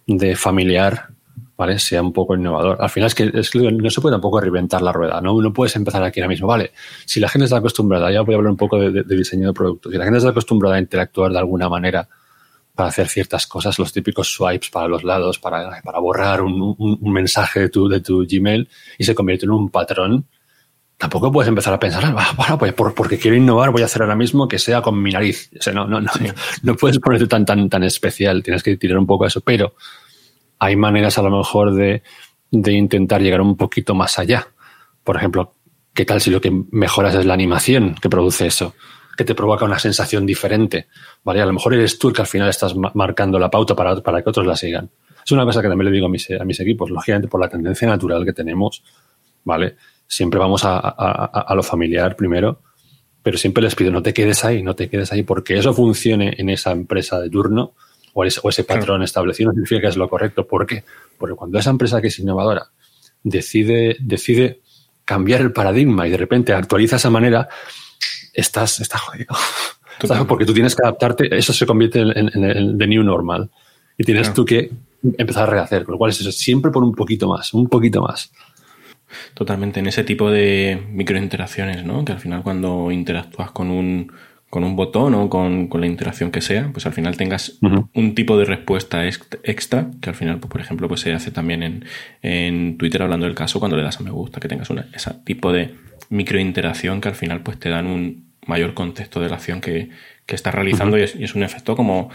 [0.08, 1.10] de, familiar,
[1.56, 1.78] ¿vale?
[1.78, 2.76] Sea un poco innovador.
[2.82, 3.14] Al final es
[3.52, 5.40] que, no se puede tampoco reinventar la rueda, ¿no?
[5.40, 6.72] No puedes empezar aquí ahora mismo, ¿vale?
[7.06, 9.92] Si la gente está acostumbrada, ya voy a hablar un poco de, diseño de productos,
[9.92, 12.10] si la gente está acostumbrada a interactuar de alguna manera
[12.74, 17.14] para hacer ciertas cosas, los típicos swipes para los lados, para, para borrar un, un,
[17.14, 20.26] mensaje de tu, de tu Gmail y se convierte en un patrón,
[21.00, 24.02] tampoco puedes empezar a pensar, ah, bueno, pues por, porque quiero innovar voy a hacer
[24.02, 25.50] ahora mismo que sea con mi nariz.
[25.58, 26.26] O sea, no, no, no, sí.
[26.64, 29.74] no puedes ponerte tan, tan, tan especial, tienes que tirar un poco a eso, pero
[30.60, 32.04] hay maneras a lo mejor de,
[32.52, 34.50] de intentar llegar un poquito más allá.
[35.06, 35.56] Por ejemplo,
[35.94, 38.76] ¿qué tal si lo que mejoras es la animación que produce eso?
[39.18, 40.88] que te provoca una sensación diferente.
[41.26, 41.42] ¿vale?
[41.42, 44.22] A lo mejor eres tú el que al final estás marcando la pauta para, para
[44.22, 44.90] que otros la sigan.
[45.26, 47.50] Es una cosa que también le digo a mis, a mis equipos, lógicamente por la
[47.50, 48.82] tendencia natural que tenemos,
[49.44, 49.76] ¿vale?
[50.12, 52.64] Siempre vamos a, a, a, lo familiar primero,
[53.22, 56.34] pero siempre les pido, no te quedes ahí, no te quedes ahí, porque eso funcione
[56.38, 57.76] en esa empresa de turno
[58.14, 59.04] o ese, o ese patrón claro.
[59.04, 60.48] establecido no significa que es lo correcto.
[60.48, 60.84] ¿Por qué?
[61.18, 62.72] Porque cuando esa empresa que es innovadora
[63.22, 64.62] decide, decide
[65.06, 67.48] cambiar el paradigma y de repente actualiza esa manera,
[68.34, 69.36] estás, estás jodido.
[70.08, 70.26] ¿Sabes?
[70.26, 73.52] Porque tú tienes que adaptarte, eso se convierte en, en, en the new normal.
[73.96, 74.34] Y tienes claro.
[74.34, 74.72] tú que
[75.18, 78.02] empezar a rehacer, con lo cual es eso, siempre por un poquito más, un poquito
[78.02, 78.32] más.
[79.34, 82.06] Totalmente, en ese tipo de microinteracciones, ¿no?
[82.06, 84.12] Que al final cuando interactúas con un,
[84.50, 87.68] con un botón o con, con, la interacción que sea, pues al final tengas uh
[87.68, 87.90] -huh.
[87.94, 91.64] un tipo de respuesta extra, que al final, pues, por ejemplo, pues se hace también
[91.64, 91.86] en,
[92.22, 95.12] en Twitter hablando del caso cuando le das a me gusta, que tengas una, ese
[95.24, 95.76] tipo de
[96.10, 99.90] microinteracción que al final pues te dan un, mayor contexto de la acción que,
[100.26, 102.10] que estás realizando y, es, un efecto como,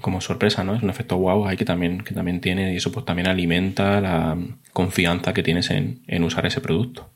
[0.00, 0.74] como sorpresa, ¿no?
[0.74, 4.00] Es un efecto wow ahí que también, que también tiene y eso pues también alimenta
[4.00, 4.36] la
[4.72, 7.10] confianza que tienes en, en usar ese producto.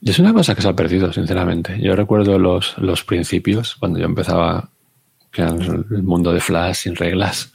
[0.00, 1.78] Y es una cosa que se ha perdido, sinceramente.
[1.80, 4.68] Yo recuerdo los, los principios, cuando yo empezaba
[5.30, 7.52] que el mundo de Flash sin reglas,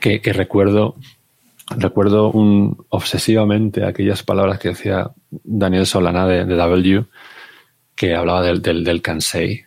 [0.00, 0.96] que, que recuerdo
[1.76, 7.04] recuerdo un, obsesivamente aquellas palabras que decía Daniel Solana de, de W,
[7.98, 9.64] que hablaba del, del, del, Kansei.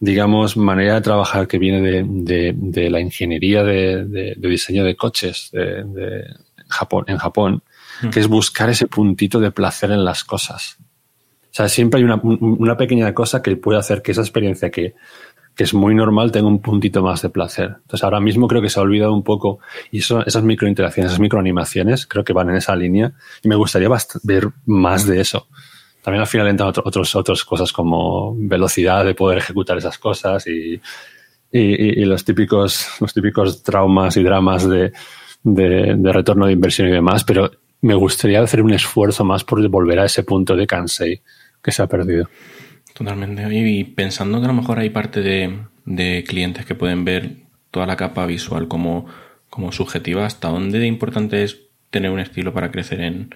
[0.00, 5.50] Digamos, manera de trabajar que viene de, de, de la ingeniería de, diseño de coches
[5.52, 6.24] de,
[6.68, 7.62] Japón, en Japón,
[8.02, 8.10] mm.
[8.10, 10.78] que es buscar ese puntito de placer en las cosas.
[11.44, 14.94] O sea, siempre hay una, una pequeña cosa que puede hacer que esa experiencia que
[15.54, 17.76] que es muy normal, tengo un puntito más de placer.
[17.82, 19.58] Entonces ahora mismo creo que se ha olvidado un poco
[19.90, 23.90] y eso, esas microinteracciones, esas microanimaciones, creo que van en esa línea y me gustaría
[24.22, 25.48] ver más de eso.
[26.02, 30.80] También al final entran otros, otras cosas como velocidad de poder ejecutar esas cosas y,
[31.52, 34.92] y, los, típicos, los típicos traumas y dramas de,
[35.44, 39.66] de, de, retorno de inversión y demás, pero me gustaría hacer un esfuerzo más por
[39.68, 41.22] volver a ese punto de Kansei
[41.62, 42.28] que se ha perdido.
[42.94, 43.42] Totalmente.
[43.54, 47.36] Y pensando que a lo mejor hay parte de, clientes que pueden ver
[47.70, 49.06] toda la capa visual como,
[49.48, 51.60] como subjetiva, ¿hasta dónde de importante es
[51.90, 53.34] tener un estilo para crecer en,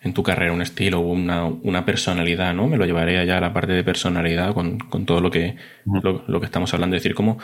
[0.00, 2.68] en tu carrera, un estilo o una, una, personalidad, ¿no?
[2.68, 6.40] Me lo llevaré allá a la parte de personalidad con, con todo lo que, lo,
[6.40, 6.96] que estamos hablando.
[6.96, 7.38] Es decir, ¿cómo,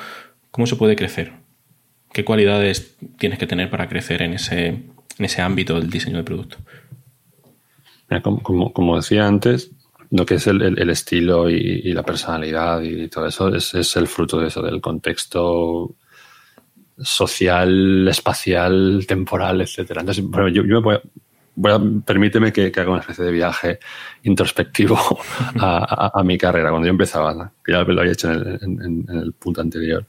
[0.50, 1.32] ¿cómo se puede crecer?
[2.12, 6.24] ¿Qué cualidades tienes que tener para crecer en ese, en ese ámbito del diseño de
[6.24, 6.58] producto?
[8.22, 9.72] Como, como, como decía antes,
[10.10, 14.46] lo que es el, estilo y, la personalidad y todo eso es, el fruto de
[14.46, 15.96] eso, del contexto
[16.98, 20.02] social, espacial, temporal, etcétera.
[20.02, 21.02] Entonces, yo, me voy a,
[22.04, 23.78] permíteme que, haga una especie de viaje
[24.22, 24.96] introspectivo
[25.60, 30.06] a, mi carrera, cuando yo empezaba, que ya lo había hecho en el, punto anterior.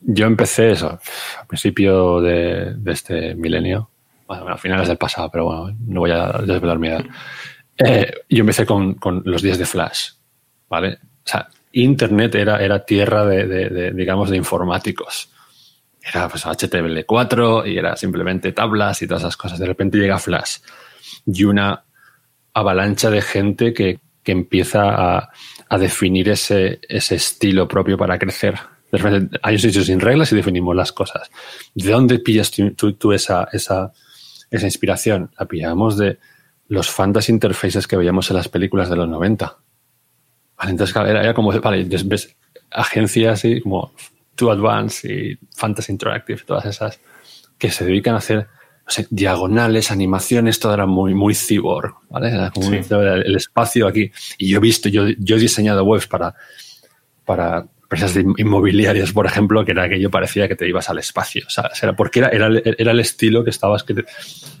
[0.00, 0.98] Yo empecé eso,
[1.40, 3.90] a principio de, este milenio,
[4.26, 7.04] bueno, a finales del pasado, pero bueno, no voy a desvelar mi edad.
[7.78, 10.12] Eh, yo empecé con, con, los días de Flash,
[10.68, 10.98] ¿vale?
[11.02, 15.30] O sea, Internet era, era tierra de, de, digamos, de informáticos.
[16.08, 19.58] Era pues, HTML4 y era simplemente tablas y todas esas cosas.
[19.58, 20.58] De repente llega Flash
[21.26, 21.84] y una
[22.54, 25.30] avalancha de gente que, que empieza a,
[25.68, 28.54] a, definir ese, ese estilo propio para crecer.
[28.90, 31.30] De repente hay un sitio sin reglas y definimos las cosas.
[31.74, 33.92] ¿De dónde pillas tú, esa, esa,
[34.50, 35.30] esa inspiración?
[35.38, 36.18] La pillamos de,
[36.68, 39.58] los fantasy interfaces que veíamos en las películas de los 90.
[40.56, 42.36] Vale, entonces era, como, vale, ves
[42.70, 43.92] agencias y como
[44.36, 47.00] To Advance y Fantasy Interactive, todas esas,
[47.58, 48.46] que se dedican a hacer
[48.86, 52.28] no sé, diagonales, animaciones, todo era muy, muy cyborg, ¿vale?
[52.28, 54.12] Era como el espacio aquí.
[54.38, 56.36] Y yo he visto, yo, yo he diseñado webs para,
[57.24, 61.44] para empresas inmobiliarias, por ejemplo, que era aquello parecía que te ibas al espacio.
[61.46, 63.94] O sea, era porque era, era, era el estilo que estabas, que,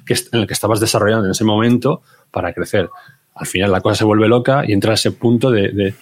[0.04, 2.88] que, en el que estabas desarrollando en ese momento para crecer.
[3.34, 5.94] Al final la cosa se vuelve loca y entra a ese punto de, de,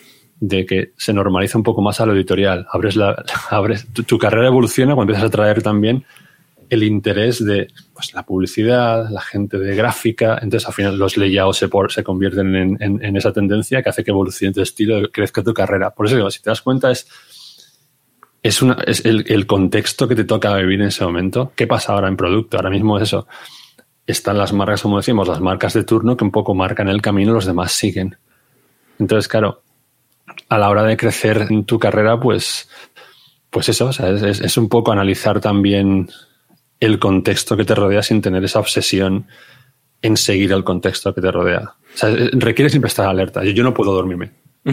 [0.46, 2.66] de que se normaliza un poco más a lo editorial.
[2.70, 6.04] Abres la, abres, tu, carrera evoluciona cuando empiezas a traer también
[6.68, 10.38] el interés de pues, la publicidad, la gente de gráfica.
[10.42, 14.04] Entonces, al final, los layouts se, por, se convierten en, en, esa tendencia que hace
[14.04, 15.90] que evolucione tu estilo, crezca tu carrera.
[15.90, 17.06] Por eso, si te das cuenta, es,
[18.42, 21.52] es, una, es el, el, contexto que te toca vivir en ese momento.
[21.54, 22.56] ¿Qué pasa ahora en producto?
[22.56, 23.26] Ahora mismo es eso.
[24.06, 27.32] Están las marcas, como decimos, las marcas de turno que un poco marcan el camino,
[27.32, 28.16] los demás siguen.
[28.98, 29.63] Entonces, claro,
[30.48, 32.68] a la hora de crecer en tu carrera, pues,
[33.50, 36.08] pues eso, o sea, es, es un poco analizar también
[36.80, 39.26] el contexto que te rodea sin tener esa obsesión
[40.02, 41.62] en seguir el contexto que te rodea.
[41.94, 43.42] O sea, requiere siempre estar alerta.
[43.42, 44.32] Yo, yo no puedo dormirme.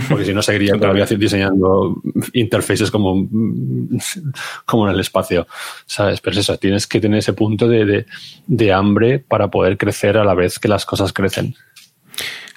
[0.09, 3.27] Porque si no, seguiría todavía diseñando interfaces como,
[4.65, 5.47] como en el espacio,
[5.85, 6.21] ¿sabes?
[6.21, 8.05] Pero es eso, tienes que tener ese punto de, de,
[8.47, 11.55] de, hambre para poder crecer a la vez que las cosas crecen.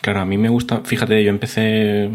[0.00, 2.08] Claro, a mí me gusta, fíjate, yo empecé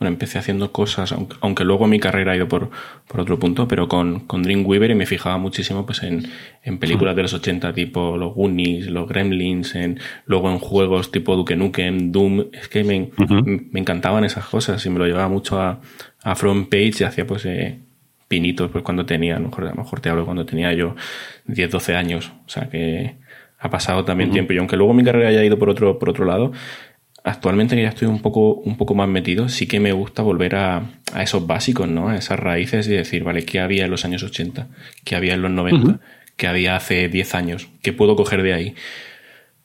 [0.00, 2.70] bueno, empecé haciendo cosas, aunque, luego mi carrera ha ido por,
[3.06, 6.26] por otro punto, pero con, con Dreamweaver y me fijaba muchísimo pues en,
[6.64, 11.36] en películas de los 80 tipo los Goonies, los Gremlins, en, luego en juegos tipo
[11.36, 13.10] Duke Nukem, Doom, es que me,
[13.70, 15.80] me encantaban esas cosas y me lo llevaba mucho a,
[16.22, 17.78] a front page y hacía pues eh,
[18.26, 20.96] pinitos pues cuando tenía, a lo mejor, a lo mejor te hablo cuando tenía yo
[21.44, 23.16] 10, 12 años, o sea que
[23.60, 24.54] ha pasado también tiempo.
[24.54, 26.52] Y aunque luego mi carrera haya ido por otro, por otro lado,
[27.24, 30.56] actualmente que ya estoy un poco, un poco más metido, sí que me gusta volver
[30.56, 32.08] a, a, esos básicos, ¿no?
[32.08, 34.68] A esas raíces y decir, vale, ¿qué había en los años 80?
[35.04, 36.00] ¿Qué había en los 90?
[36.36, 37.68] ¿Qué había hace 10 años?
[37.82, 38.74] ¿Qué puedo coger de ahí?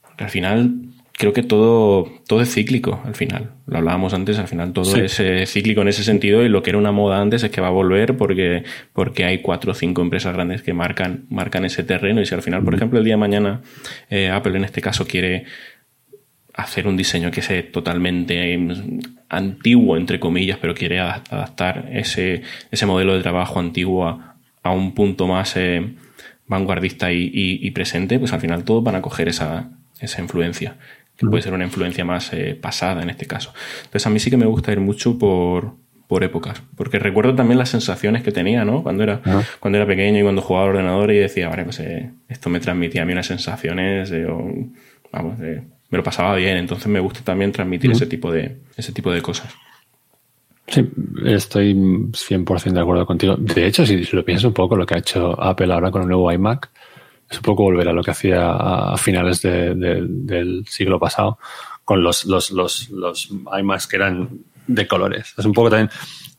[0.01, 0.73] Porque al final,
[1.13, 3.51] creo que todo, todo es cíclico al final.
[3.67, 6.71] Lo hablábamos antes, al final todo es eh, cíclico en ese sentido y lo que
[6.71, 8.63] era una moda antes es que va a volver porque,
[8.93, 12.41] porque hay cuatro o cinco empresas grandes que marcan, marcan ese terreno y si al
[12.41, 13.61] final, por ejemplo, el día de mañana
[14.09, 15.45] eh, Apple en este caso quiere
[16.55, 22.41] hacer un diseño que sea totalmente em, antiguo, entre comillas, pero quiere adaptar ese,
[22.71, 25.93] ese modelo de trabajo antiguo a, a un punto más eh,
[26.47, 30.77] vanguardista y, y, presente, pues al final todos van a coger esa, esa influencia
[31.17, 33.53] que puede ser una influencia más eh, pasada en este caso.
[33.85, 35.75] Entonces a mí sí que me gusta ir mucho por,
[36.07, 38.83] por épocas, porque recuerdo también las sensaciones que tenía, ¿no?
[38.83, 39.21] Cuando era,
[39.59, 42.59] cuando era pequeño y cuando jugaba al ordenador y decía, vale, pues eh, esto me
[42.59, 44.11] transmitía a mí unas sensaciones,
[45.11, 45.39] vamos,
[45.89, 49.21] me lo pasaba bien, entonces me gusta también transmitir ese, tipo de, ese tipo de
[49.21, 49.53] cosas.
[50.67, 50.87] Sí,
[51.25, 53.35] estoy 100% de acuerdo contigo.
[53.37, 56.07] De hecho, si lo piensas un poco, lo que ha hecho Apple ahora con el
[56.07, 56.69] nuevo iMac,
[57.29, 61.39] es un poco volver a lo que hacía a finales del siglo pasado
[61.83, 64.29] con los, los, los, los iMacs que eran
[64.67, 65.33] de colores.
[65.37, 65.89] Es un poco también,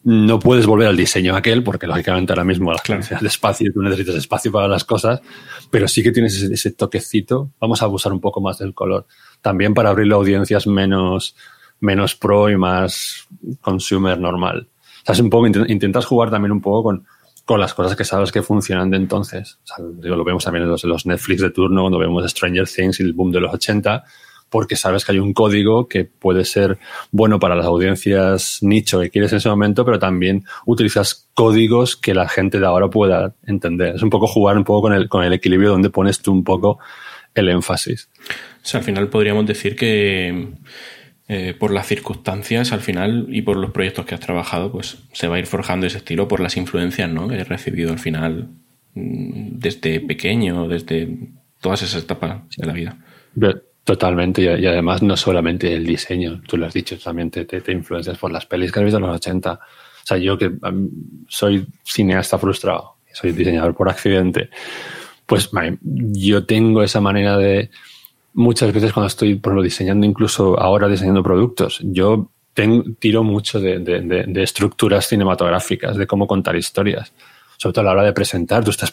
[0.09, 3.03] no puedes volver al diseño aquel, porque lógicamente ahora mismo las claro.
[3.21, 5.21] de espacio, tú necesitas espacio para las cosas,
[5.69, 7.51] pero sí que tienes ese, toquecito.
[7.61, 9.09] Vamos a abusar un poco más del color.
[9.43, 11.35] También para abrirle a audiencias menos,
[11.81, 13.27] menos pro y más
[13.61, 14.69] consumer normal.
[15.05, 17.05] O sea, un poco, intentas jugar también un poco con,
[17.45, 19.59] con las cosas que sabes que funcionan de entonces.
[19.65, 23.03] O sea, lo vemos también en los, Netflix de turno, cuando vemos Stranger Things y
[23.03, 24.05] el boom de los 80,
[24.51, 26.79] porque sabes que hay un código que puede ser
[27.11, 32.15] bueno para las audiencias nicho que quieres en ese momento, pero también utilizas códigos que
[32.15, 33.97] la gente de ahora pueda entender.
[33.97, 36.45] Es un poco jugar un poco con el, con el equilibrio donde pones tú un
[36.45, 36.79] poco
[37.35, 38.09] el énfasis.
[38.29, 40.49] O sea, al final podríamos decir que
[41.29, 45.27] eh, por las circunstancias al final y por los proyectos que has trabajado, pues se
[45.27, 47.27] va a ir forjando ese estilo por las influencias ¿no?
[47.27, 48.49] que he recibido al final
[48.95, 51.09] mm, desde pequeño, desde
[51.61, 52.97] todas esas etapas de la vida.
[53.87, 58.19] Totalmente, y, además no solamente el diseño, tú lo has dicho, también te, te, influencias
[58.19, 59.53] por las pelis que has visto en los 80.
[59.53, 59.59] O
[60.03, 60.51] sea, yo que
[61.29, 64.51] soy cineasta frustrado, soy diseñador por accidente,
[65.25, 65.51] pues
[65.83, 67.71] yo tengo esa manera de,
[68.33, 72.29] muchas veces cuando estoy, por ejemplo, diseñando, incluso ahora diseñando productos, yo
[72.99, 77.13] tiro mucho de, estructuras cinematográficas, de cómo contar historias.
[77.57, 78.93] Sobre todo a la hora de presentar, tú estás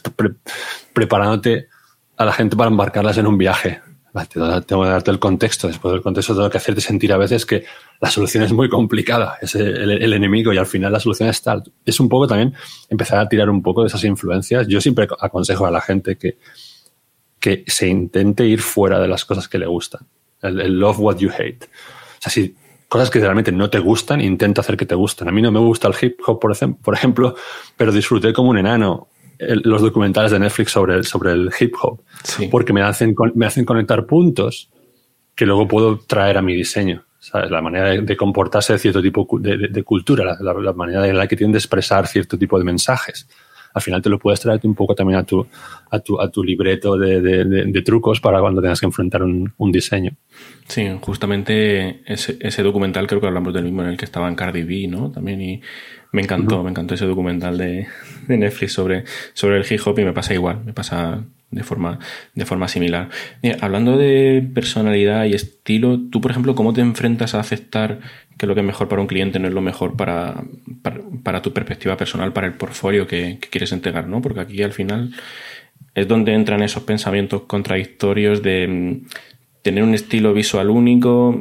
[0.94, 1.68] preparándote
[2.16, 3.82] a la gente para embarcarlas en un viaje.
[4.30, 5.68] Tengo que darte el contexto.
[5.68, 7.66] Después del contexto tengo que hacerte sentir a veces que
[8.00, 11.42] la solución es muy complicada, es el, el, enemigo y al final la solución es
[11.42, 11.64] tal.
[11.84, 12.54] Es un poco también
[12.90, 14.68] empezar a tirar un poco de esas influencias.
[14.68, 16.38] Yo siempre aconsejo a la gente que
[17.44, 20.08] que se intente ir fuera de las cosas que le gustan.
[20.42, 21.66] El, love what you hate.
[21.66, 22.56] O sea, si
[22.88, 25.28] cosas que realmente no te gustan, intenta hacer que te gusten.
[25.28, 27.36] A mí no me gusta el hip hop, por ejemplo,
[27.76, 32.02] pero disfruté como un enano los documentales de Netflix sobre el, sobre el hip hop,
[32.52, 34.70] porque me hacen, me hacen conectar puntos
[35.36, 37.04] que luego puedo traer a mi diseño.
[37.20, 37.50] ¿sabes?
[37.50, 41.38] La manera de, comportarse de cierto tipo de, cultura, la, la, manera en la que
[41.38, 43.28] tienen de expresar cierto tipo de mensajes
[43.74, 45.46] al final te lo puedes traer un poco también a tu,
[45.90, 49.72] a tu, a tu libreto de, de, trucos para cuando tengas que enfrentar un, un
[49.72, 50.12] diseño.
[50.68, 54.36] Sí, justamente ese, ese, documental creo que hablamos del mismo en el que estaba en
[54.36, 55.12] Cardi B, ¿no?
[55.12, 55.62] También y
[56.14, 57.88] me encantó, me encantó ese documental de,
[58.28, 62.00] de, Netflix sobre, sobre el hip hop y me pasa igual, me pasa de forma,
[62.36, 63.10] de forma similar.
[63.62, 68.00] hablando de personalidad y estilo, tú, por ejemplo, ¿cómo te enfrentas a aceptar
[68.38, 70.44] que lo que es mejor para un cliente no es lo mejor para,
[71.24, 74.22] para, tu perspectiva personal, para el portfolio que, quieres entregar, ¿no?
[74.22, 75.14] Porque aquí al final
[75.96, 79.08] es donde entran esos pensamientos contradictorios de mm,
[79.64, 81.36] tener un estilo visual único.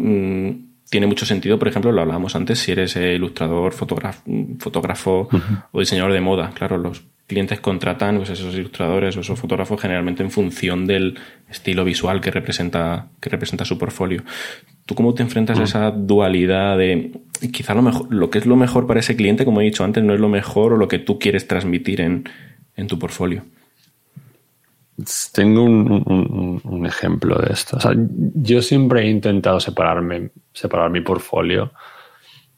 [0.92, 4.20] Tiene mucho sentido, por ejemplo, lo hablábamos antes, si eres ilustrador, fotógrafo,
[4.58, 5.26] fotógrafo
[5.70, 6.50] o diseñador de moda.
[6.54, 11.82] Claro, los clientes contratan pues, esos ilustradores o esos fotógrafos generalmente en función del estilo
[11.86, 14.22] visual que representa, que representa su portfolio.
[14.84, 15.64] ¿Tú cómo te enfrentas a mm.
[15.64, 17.10] esa dualidad de
[17.50, 20.04] quizá lo, mejor, lo que es lo mejor para ese cliente, como he dicho antes,
[20.04, 22.24] no es lo mejor o lo que tú quieres transmitir en,
[22.86, 23.46] tu portfolio?
[25.32, 27.78] Tengo un, ejemplo de esto.
[28.34, 31.72] yo siempre he intentado separarme, separar mi portfolio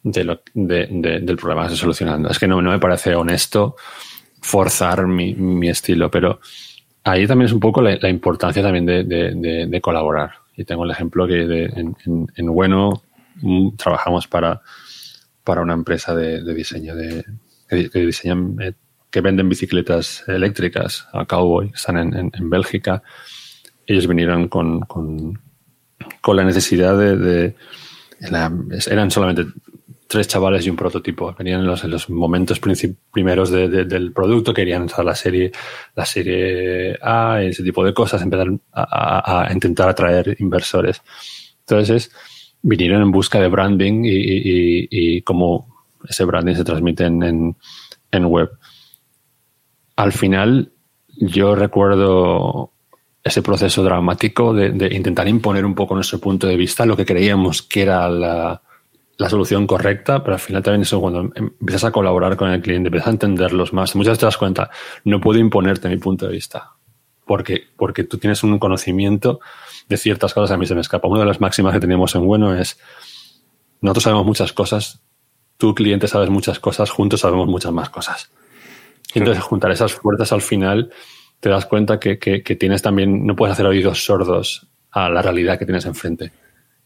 [0.03, 2.29] de del problema que estoy solucionando.
[2.29, 3.77] Es que no, no me parece honesto
[4.41, 6.41] forzar mi, estilo, pero
[7.03, 10.33] ahí también es un poco la, importancia también de, colaborar.
[10.57, 11.97] Y tengo el ejemplo que en,
[12.37, 13.03] en, Bueno
[13.37, 14.61] mm, trabajamos para,
[15.43, 17.25] para una empresa de, diseño de,
[17.69, 18.75] que, diseñan, eh,
[19.11, 23.03] que venden bicicletas eléctricas a Cowboy, están en, Bélgica.
[23.87, 25.41] Ellos vinieron con, con,
[26.21, 27.55] con la necesidad de,
[28.21, 29.47] eran solamente
[30.07, 31.35] tres chavales y un prototipo.
[31.37, 32.61] Venían en los, en momentos
[33.11, 35.51] primeros del producto, querían usar la serie,
[35.95, 41.03] la serie A, ese tipo de cosas, empezar a, intentar atraer inversores.
[41.61, 42.13] Entonces,
[42.63, 47.57] vinieron en busca de branding y, cómo ese branding se transmite en,
[48.27, 48.51] web.
[49.97, 50.73] Al final,
[51.17, 52.74] yo recuerdo
[53.25, 57.63] ese proceso dramático de, intentar imponer un poco nuestro punto de vista, lo que creíamos
[57.63, 58.61] que era la,
[59.17, 62.89] la, solución correcta, pero al final también eso cuando empiezas a colaborar con el cliente,
[62.89, 64.71] empiezas a entenderlos más, muchas veces te das cuenta,
[65.05, 66.75] no puedo imponerte mi punto de vista,
[67.25, 69.41] porque, porque tú tienes un conocimiento
[69.89, 71.09] de ciertas cosas, a mí se me escapa.
[71.09, 72.79] Una de las máximas que tenemos en Bueno es,
[73.81, 75.01] nosotros sabemos muchas cosas,
[75.57, 78.31] tú cliente sabes muchas cosas, juntos sabemos muchas más cosas.
[79.15, 80.91] Y entonces juntar esas fuerzas al final
[81.45, 82.17] te das cuenta que,
[82.59, 86.33] tienes también, no puedes hacer oídos sordos a la realidad que tienes enfrente.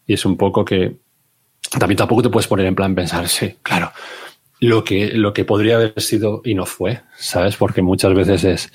[0.05, 0.97] Y es un poco que
[1.79, 3.93] también tampoco te puedes poner en plan pensar, sí, claro,
[4.59, 7.55] lo que, lo que podría haber sido y no fue, ¿sabes?
[7.55, 8.73] Porque muchas veces es,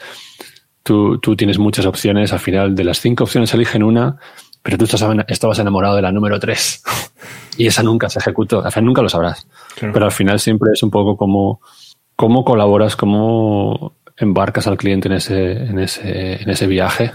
[0.84, 4.16] tú, tú tienes muchas opciones, al final de las cinco opciones eligen una,
[4.62, 6.82] pero tú estabas enamorado de la número tres
[7.58, 9.46] y esa nunca se ejecutó, al final nunca lo sabrás.
[9.82, 11.60] Pero al final siempre es un poco como
[12.16, 17.12] cómo colaboras, cómo embarcas al cliente en ese, en ese, en ese viaje.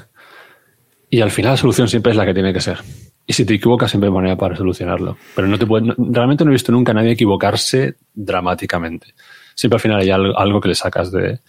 [1.10, 2.78] Y al final la solución siempre es la que tiene que ser.
[3.26, 5.16] Y si te equivocas, siempre hay manera para solucionarlo.
[5.34, 9.14] Pero no te realmente no he visto nunca a nadie equivocarse dramáticamente.
[9.54, 11.40] Siempre al final hay algo, que le sacas de,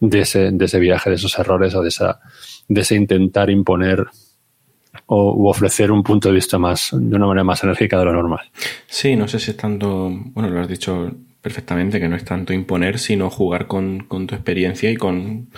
[0.00, 2.20] de, ese, de ese viaje, de esos errores o de, esa,
[2.68, 4.04] de ese intentar imponer
[5.06, 8.50] o ofrecer un punto de vista más de una manera más enérgica de lo normal.
[8.86, 11.10] Sí, no sé si es tanto, bueno, lo has dicho
[11.44, 15.50] perfectamente, que no es tanto imponer, sino jugar con, tu experiencia y con,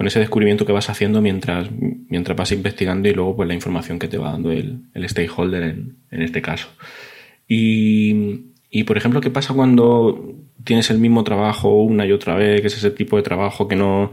[0.00, 1.68] ese descubrimiento que vas haciendo mientras,
[2.08, 6.22] mientras vas investigando y luego pues la información que te va dando el, stakeholder en,
[6.22, 6.70] este caso.
[7.46, 12.60] Y, y, por ejemplo, ¿qué pasa cuando tienes el mismo trabajo una y otra vez,
[12.60, 14.10] que es ese tipo de trabajo que no,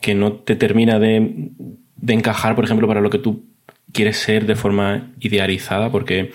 [0.00, 1.50] que no te termina de,
[1.96, 3.44] de encajar, por ejemplo, para lo que tú
[3.92, 5.90] quieres ser de forma idealizada?
[5.90, 6.30] Porque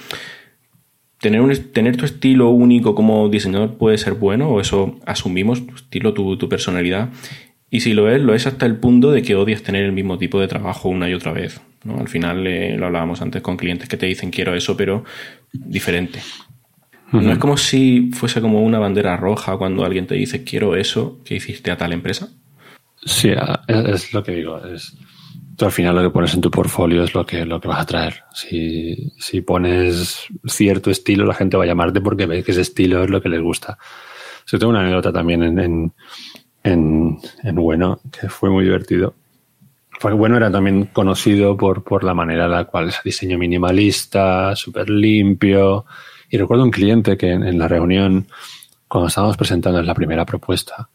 [1.20, 5.76] tener, un, tener tu estilo único como diseñador puede ser bueno, o eso asumimos, tu
[5.76, 7.10] estilo, tu, personalidad.
[7.70, 10.18] Y si lo es, lo es hasta el punto de que odias tener el mismo
[10.18, 11.62] tipo de trabajo una y otra vez.
[11.84, 12.00] ¿no?
[12.00, 15.04] Al final eh, lo hablábamos antes con clientes que te dicen quiero eso, pero
[15.54, 16.20] diferente.
[17.12, 21.20] No es como si fuese como una bandera roja cuando alguien te dice quiero eso
[21.26, 22.30] que hiciste a tal empresa.
[23.04, 23.32] Sí,
[23.68, 24.64] es lo que digo.
[24.64, 24.96] Es,
[25.66, 27.86] al final lo que pones en tu portfolio es lo que, lo que vas a
[27.86, 28.24] traer.
[28.34, 33.04] Si, si pones cierto estilo, la gente va a llamarte porque ve que ese estilo
[33.04, 33.78] es lo que les gusta.
[34.48, 35.94] Yo tengo una anécdota también en, en,
[36.64, 39.14] en, en Bueno, que fue muy divertido.
[40.02, 44.56] Porque Bueno era también conocido por, por la manera en la cual es diseño minimalista,
[44.56, 45.86] súper limpio.
[46.30, 48.28] Y recuerdo un cliente que en, en la reunión,
[48.88, 50.90] cuando estábamos presentando la primera propuesta,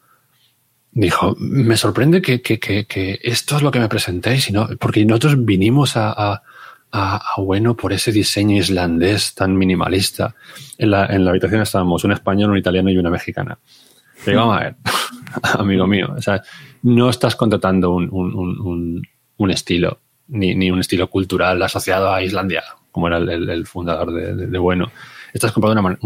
[0.94, 5.44] dijo, me sorprende que, que, que, esto es lo que me presentéis, no, porque nosotros
[5.44, 6.42] vinimos a,
[6.92, 10.36] a, bueno por ese diseño islandés tan minimalista.
[10.78, 13.58] En la, en la habitación estábamos un español, un italiano y una mexicana.
[14.24, 14.76] Le vamos a ver,
[15.58, 16.40] amigo mío, o sea,
[16.82, 19.02] no estás contratando un, un, un,
[19.36, 24.12] un estilo, ni, ni, un estilo cultural asociado a Islandia, como era el, el, fundador
[24.12, 24.90] de, de, Bueno.
[25.32, 25.98] Estás comprando,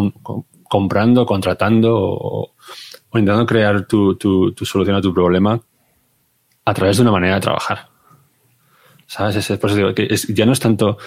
[0.63, 2.55] comprando contratando
[3.11, 5.61] o intentando crear tu, tu, tu, solución a tu problema
[6.65, 7.89] a través de una manera de trabajar.
[9.07, 9.37] ¿Sabes?
[9.37, 10.99] Es, digo que ya no es tanto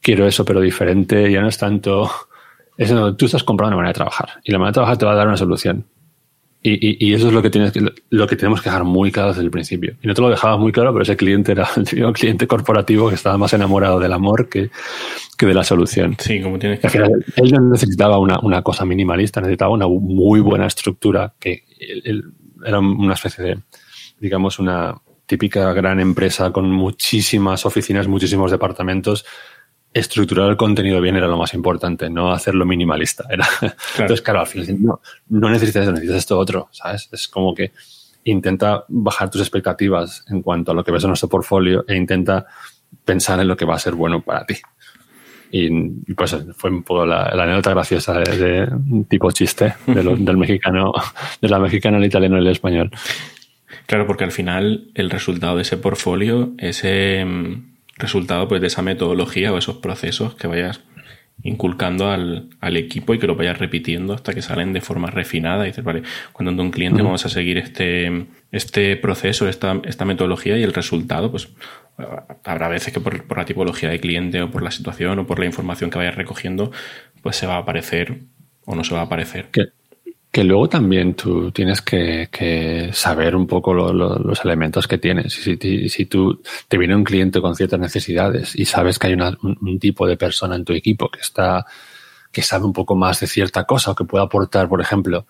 [0.00, 2.10] quiero eso pero diferente, ya no es tanto...
[2.76, 5.12] Es, tú estás comprando una manera de trabajar y la manera de trabajar te va
[5.12, 5.86] a dar una solución.
[6.66, 9.42] Y, eso es lo que, tienes que, lo que tenemos que dejar muy claro desde
[9.42, 9.96] el principio.
[10.02, 13.16] Y no te lo dejaba muy claro, pero ese cliente era el cliente corporativo que
[13.16, 14.70] estaba más enamorado del amor que,
[15.36, 16.16] que de la solución.
[16.18, 16.88] Sí, como tienes que...
[16.96, 21.64] él no necesitaba una, una, cosa minimalista, necesitaba una muy buena estructura que
[22.64, 23.58] era una especie de,
[24.18, 24.94] digamos, una
[25.26, 29.26] típica gran empresa con muchísimas oficinas, muchísimos departamentos
[29.94, 33.24] estructurar el contenido bien era lo más importante, no hacerlo minimalista.
[33.30, 33.46] Era.
[33.92, 37.08] Entonces, claro, al final no, no necesitas eso, necesitas esto otro, ¿sabes?
[37.12, 37.72] Es como que
[38.24, 42.46] intenta bajar tus expectativas en cuanto a lo que ves en nuestro portfolio e intenta
[43.04, 44.56] pensar en lo que va a ser bueno para ti.
[45.56, 45.70] Y
[46.14, 48.68] pues fue un poco la, anécdota graciosa de,
[49.08, 50.92] tipo chiste del mexicano,
[51.40, 52.90] de la mexicana, el italiano y el español.
[53.86, 57.24] Claro, porque al final el resultado de ese portfolio, ese
[57.96, 60.80] resultado pues, de esa metodología o esos procesos que vayas
[61.42, 65.64] inculcando al, equipo y que lo vayas repitiendo hasta que salen de forma refinada.
[65.64, 70.56] Y dices, vale, cuando un cliente vamos a seguir este, este proceso, esta, esta metodología
[70.56, 71.48] y el resultado, pues
[72.44, 75.46] habrá veces que por, la tipología de cliente o por la situación o por la
[75.46, 76.72] información que vayas recogiendo,
[77.22, 78.20] pues se va a aparecer
[78.64, 79.48] o no se va a aparecer.
[80.34, 85.32] Que luego también tú tienes que, saber un poco los elementos que tienes.
[85.32, 89.78] Si, si, tú te viene un cliente con ciertas necesidades y sabes que hay un,
[89.78, 91.64] tipo de persona en tu equipo que está
[92.32, 95.24] que sabe un poco más de cierta cosa o que puede aportar, por ejemplo.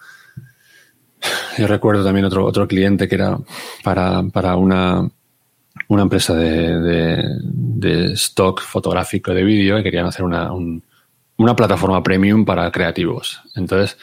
[1.59, 3.39] Yo recuerdo también otro, otro cliente que era
[3.83, 5.07] para, para una,
[5.89, 10.51] una empresa de, de, stock fotográfico de vídeo y querían hacer una,
[11.37, 13.43] una plataforma premium para creativos.
[13.55, 13.99] Entonces,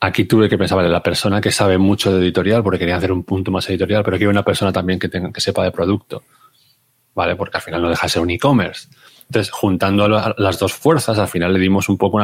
[0.00, 3.12] aquí tuve que pensar, vale, la persona que sabe mucho de editorial, porque quería hacer
[3.12, 6.24] un punto más editorial, pero quiero una persona también que, tenga, que sepa de producto,
[7.14, 7.36] ¿vale?
[7.36, 8.88] Porque al final no deja de ser un e-commerce.
[9.28, 12.18] Entonces, juntando las dos fuerzas, al final le dimos un poco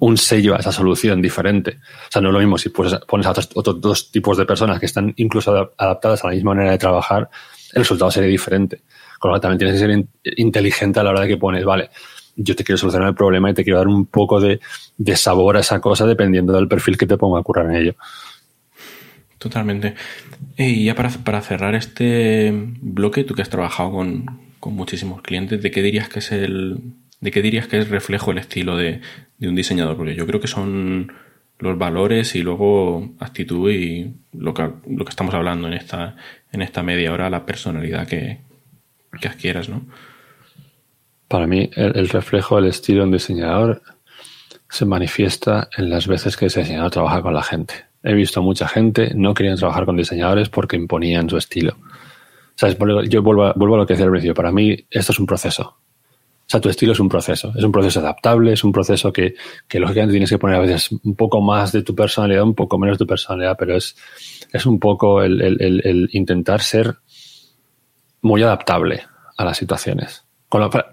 [0.00, 1.78] un sello a esa solución diferente.
[2.08, 4.86] O sea, no es lo mismo si pones a otros, dos tipos de personas que
[4.86, 7.30] están incluso adaptadas a la misma manera de trabajar,
[7.72, 8.82] el resultado sería diferente.
[9.18, 11.90] Con lo cual también tienes que ser inteligente a la hora de que pones, vale,
[12.36, 14.60] yo te quiero solucionar el problema y te quiero dar un poco de,
[15.14, 17.94] sabor a esa cosa dependiendo del perfil que te ponga a currar en ello.
[19.38, 19.94] Totalmente.
[20.56, 25.82] Y ya para, cerrar este bloque, tú que has trabajado con, muchísimos clientes, ¿de qué
[25.82, 26.78] dirías que es el.
[27.20, 29.00] ¿De qué dirías que es reflejo el estilo de,
[29.40, 29.96] un diseñador?
[29.96, 31.12] Porque yo creo que son
[31.58, 36.16] los valores y luego actitud y lo que, lo que estamos hablando en esta,
[36.50, 38.38] en esta media hora, la personalidad que,
[39.20, 39.82] que adquieras, ¿no?
[41.32, 43.80] Para mí, el, reflejo del estilo de un diseñador
[44.68, 47.72] se manifiesta en las veces que ese diseñador trabaja con la gente.
[48.02, 51.78] He visto mucha gente no querían trabajar con diseñadores porque imponían su estilo.
[52.54, 52.76] ¿Sabes?
[53.08, 54.34] Yo vuelvo a, lo que decía al principio.
[54.34, 55.62] Para mí, esto es un proceso.
[55.62, 57.50] O sea, tu estilo es un proceso.
[57.56, 59.34] Es un proceso adaptable, es un proceso que,
[59.66, 62.76] que lógicamente tienes que poner a veces un poco más de tu personalidad, un poco
[62.76, 63.96] menos de tu personalidad, pero es,
[64.52, 66.96] es un poco el intentar ser
[68.20, 69.06] muy adaptable
[69.38, 70.21] a las situaciones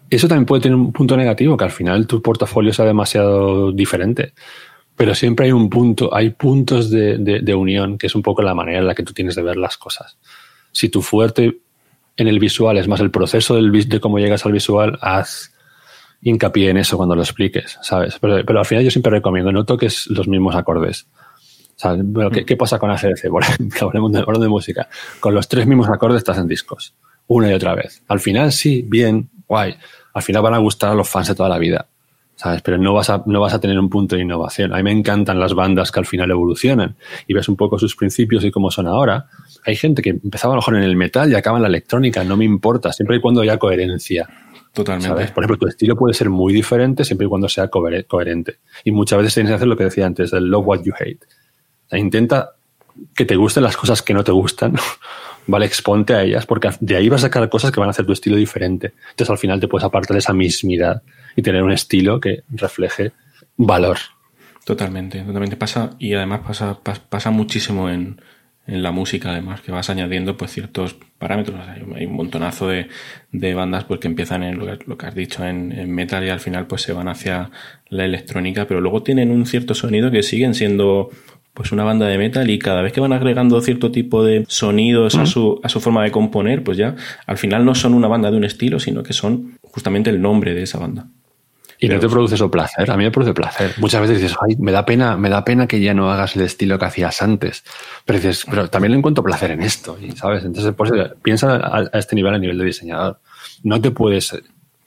[0.10, 4.34] eso también puede tener un punto negativo, que al final tu portafolio sea demasiado diferente.
[4.96, 8.80] Pero siempre hay un punto, hay puntos de, unión, que es un poco la manera
[8.80, 10.18] en la que tú tienes de ver las cosas.
[10.72, 11.60] Si tu fuerte
[12.18, 15.54] en el visual es más el proceso del, de cómo llegas al visual, haz
[16.22, 18.18] hincapié en eso cuando lo expliques, ¿sabes?
[18.20, 21.08] Pero, al final yo siempre recomiendo, no toques los mismos acordes.
[22.46, 23.30] ¿qué, pasa con ACDC?
[23.30, 24.90] Por ejemplo, hablemos de, de música.
[25.22, 26.94] Con los tres mismos acordes estás en discos,
[27.28, 28.04] una y otra vez.
[28.10, 29.76] Al final sí, bien, guay.
[30.14, 31.88] Al final van a gustar a los fans de toda la vida,
[32.36, 32.62] ¿sabes?
[32.62, 34.74] Pero no vas a, no vas a tener un punto de innovación.
[34.74, 36.96] A mí me encantan las bandas que al final evolucionan
[37.28, 39.26] y ves un poco sus principios y cómo son ahora.
[39.66, 42.24] Hay gente que empezaba a lo mejor en el metal y acaba en la electrónica,
[42.24, 44.30] no me importa, siempre y cuando haya coherencia.
[44.72, 45.34] Totalmente.
[45.34, 48.60] Por ejemplo, tu estilo puede ser muy diferente siempre y cuando sea coherente.
[48.84, 51.26] Y muchas veces tienes que hacer lo que decía antes, el love what you hate.
[51.92, 52.52] intenta
[53.16, 54.76] que te gusten las cosas que no te gustan
[55.48, 55.66] ¿vale?
[55.66, 58.14] Exponte a ellas, porque de ahí vas a sacar cosas que van a hacer tu
[58.14, 58.94] estilo diferente.
[59.12, 61.02] Entonces al final te puedes apartar de esa mismidad
[61.36, 63.12] y tener un estilo que refleje
[63.58, 63.98] valor.
[64.66, 66.80] Totalmente, totalmente pasa y además pasa,
[67.10, 68.22] pasa muchísimo en,
[68.68, 71.60] la música además, que vas añadiendo pues ciertos parámetros.
[71.96, 72.88] hay un montonazo de,
[73.56, 76.68] bandas pues que empiezan en lo que, has dicho en, en, metal y al final
[76.68, 77.50] pues se van hacia
[77.88, 81.10] la electrónica, pero luego tienen un cierto sonido que siguen siendo
[81.60, 85.16] pues una banda de metal y cada vez que van agregando cierto tipo de sonidos
[85.16, 86.96] a, su, a su forma de componer, pues ya
[87.26, 90.54] al final no son una banda de un estilo, sino que son justamente el nombre
[90.54, 91.08] de esa banda.
[91.78, 93.74] Y no te produce eso placer, a mí me produce placer.
[93.76, 96.44] Muchas veces dices, ay, me da pena, me da pena que ya no hagas el
[96.44, 97.66] estilo que hacías antes.
[98.06, 100.46] Pero dices, pero también le encuentro placer en esto, ¿sabes?
[100.46, 103.20] Entonces, pues, piensa a, este nivel, a nivel de diseñador.
[103.64, 104.34] No te puedes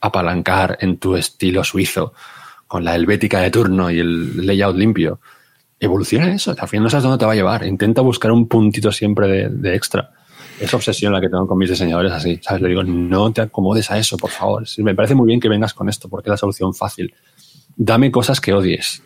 [0.01, 2.15] apalancar en tu estilo suizo
[2.65, 5.19] con la helvética de turno y el layout limpio
[5.85, 6.55] evoluciona eso.
[6.57, 7.65] Al final no sabes dónde te va a llevar.
[7.65, 10.11] Intenta buscar un puntito siempre de, extra.
[10.59, 12.39] Esa obsesión la que tengo con mis diseñadores así.
[12.41, 12.61] ¿Sabes?
[12.61, 14.63] Le digo, no te acomodes a eso, por favor.
[14.77, 17.13] Me parece muy bien que vengas con esto porque es la solución fácil.
[17.75, 19.03] Dame cosas que odies.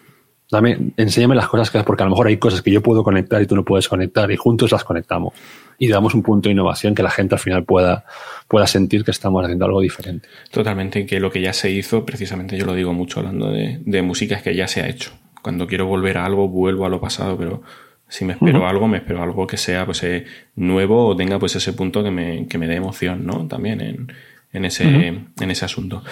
[0.49, 3.41] Dame, enséñame las cosas que porque a lo mejor hay cosas que yo puedo conectar
[3.41, 5.33] y tú no puedes conectar y juntos las conectamos.
[5.77, 8.05] Y damos un punto de innovación que la gente al final pueda,
[8.47, 10.29] pueda sentir que estamos haciendo algo diferente.
[10.51, 14.01] Totalmente, que lo que ya se hizo, precisamente yo lo digo mucho hablando de, de
[14.01, 15.11] música, es que ya se ha hecho
[15.41, 17.61] cuando quiero volver a algo, vuelvo a lo pasado, pero
[18.07, 20.25] si me espero algo, me espero algo que sea pues eh,
[20.55, 23.47] nuevo o tenga pues ese punto que me, que me dé emoción, ¿no?
[23.47, 24.07] También en,
[24.53, 26.03] en ese, en ese asunto.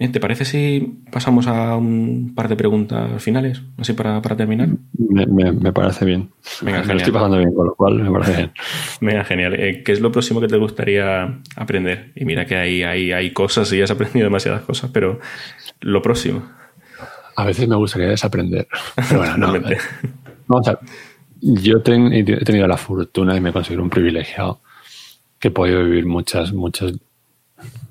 [0.00, 3.62] Eh, ¿Te parece si pasamos a un par de preguntas finales?
[3.78, 4.68] Así para, para terminar.
[4.96, 6.30] Me, parece bien.
[6.62, 8.52] Venga, me estoy pasando bien, con lo cual me parece bien.
[9.00, 9.54] Venga, genial.
[9.54, 12.12] Eh, ¿Qué es lo próximo que te gustaría aprender?
[12.14, 15.18] Y mira que hay, hay, hay cosas y has aprendido demasiadas cosas, pero
[15.80, 16.44] lo próximo.
[17.38, 18.66] A veces me gustaría desaprender.
[18.96, 19.52] Pero bueno, no.
[20.48, 20.80] vamos a
[21.40, 24.60] Yo he tenido la fortuna y me considero un privilegiado
[25.38, 26.94] que he podido vivir muchas, muchas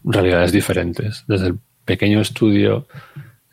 [0.04, 1.24] realidades diferentes.
[1.30, 2.88] Desde el pequeño estudio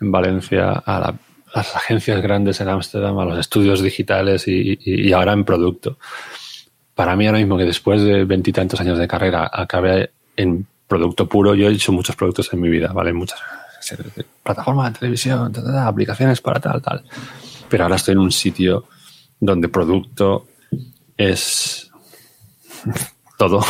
[0.00, 1.14] en Valencia a
[1.54, 5.98] las agencias grandes en Ámsterdam, a los estudios digitales y, ahora en producto.
[6.96, 11.54] Para mí ahora mismo que después de veintitantos años de carrera acabe en producto puro,
[11.54, 13.12] yo he hecho muchos productos en mi vida, ¿vale?
[13.12, 13.40] Muchas
[14.42, 17.04] plataformas de televisión, aplicaciones para tal, tal.
[17.68, 18.84] Pero ahora estoy en un sitio
[19.40, 20.46] donde producto
[21.16, 21.90] es
[23.38, 23.60] todo,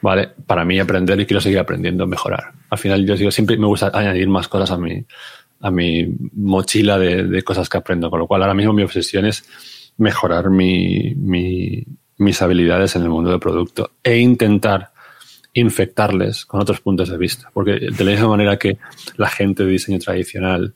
[0.00, 0.30] ¿vale?
[0.46, 2.52] Para mí aprender y quiero seguir aprendiendo, mejorar.
[2.70, 5.04] Al final yo digo, siempre me gusta añadir más cosas a mi,
[5.60, 9.44] a mi mochila de, cosas que aprendo, con lo cual ahora mismo mi obsesión es
[9.98, 11.14] mejorar mi,
[12.18, 14.92] mis habilidades en el mundo del producto e intentar
[15.56, 17.50] infectarles con otros puntos de vista.
[17.52, 18.78] Porque de la misma manera que
[19.16, 20.74] la gente de diseño tradicional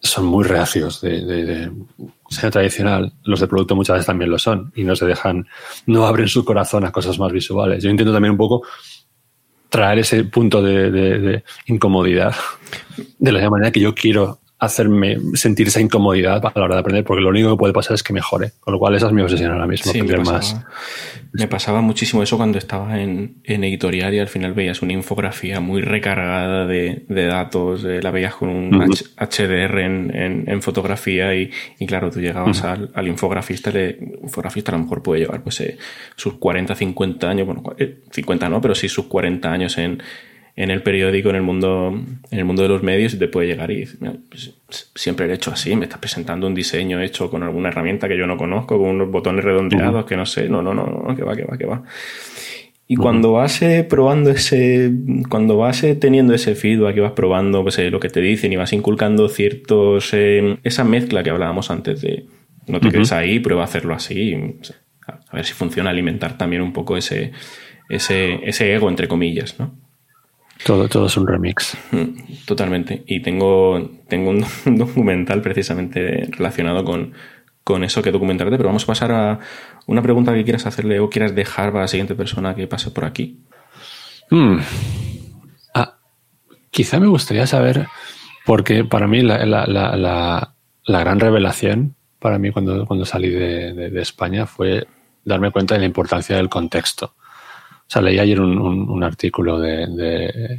[0.00, 1.70] son muy reacios de,
[2.28, 5.46] diseño tradicional, los de producto muchas veces también lo son y no se dejan,
[5.86, 7.84] no abren su corazón a cosas más visuales.
[7.84, 8.66] Yo intento también un poco
[9.68, 12.34] traer ese punto de, incomodidad
[13.18, 16.80] de la misma manera que yo quiero hacerme sentir esa incomodidad a la hora de
[16.80, 18.52] aprender, porque lo único que puede pasar es que mejore.
[18.60, 20.64] Con lo cual, esa es mi obsesión ahora mismo, me pasaba, más.
[21.32, 25.82] Me pasaba muchísimo eso cuando estaba en, editorial y al final veías una infografía muy
[25.82, 31.50] recargada de, datos, la veías con un HDR en, fotografía y,
[31.84, 35.76] claro, tú llegabas al, infografista, el infografista a lo mejor puede llevar pues eh,
[36.14, 37.64] sus 40, 50 años, bueno,
[38.12, 40.00] 50 eh, no, pero sí sus 40 años en
[40.54, 41.98] en el periódico, en el mundo,
[42.30, 43.98] en el mundo de los medios, y te puede llegar y decir,
[44.28, 44.54] pues,
[44.94, 48.26] siempre he hecho así, me estás presentando un diseño hecho con alguna herramienta que yo
[48.26, 51.34] no conozco, con unos botones redondeados que no sé, no, no, no, no, que va,
[51.34, 51.82] que va, que va.
[52.86, 54.92] Y cuando vas eh, probando ese,
[55.30, 58.52] cuando vas eh, teniendo ese feedback y vas probando pues, eh, lo que te dicen
[58.52, 62.26] y vas inculcando ciertos, esa mezcla que hablábamos antes de
[62.66, 64.34] no te quedes ahí, prueba a hacerlo así,
[65.06, 67.32] a ver si funciona alimentar también un poco ese,
[67.88, 69.74] ese, ese ego, entre comillas, ¿no?
[70.64, 71.76] Todo, todo es un remix.
[71.90, 73.02] Mm, totalmente.
[73.06, 74.44] Y tengo, tengo un
[74.76, 77.14] documental precisamente relacionado con,
[77.64, 79.38] con eso que documentarte, pero vamos a pasar a
[79.86, 83.04] una pregunta que quieras hacerle o quieras dejar para la siguiente persona que pase por
[83.04, 83.40] aquí.
[84.30, 84.58] Hmm.
[85.74, 85.98] Ah,
[86.70, 87.86] quizá me gustaría saber,
[88.46, 90.54] porque para mí la, la, la,
[90.84, 94.86] la, gran revelación, para mí cuando, cuando salí de, de España, fue
[95.24, 97.14] darme cuenta de la importancia del contexto.
[97.92, 100.58] Sea, leí ayer un, artículo de,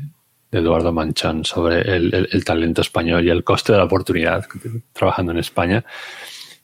[0.51, 4.45] Eduardo Manchón sobre el, talento español y el coste de la oportunidad
[4.93, 5.83] trabajando en España.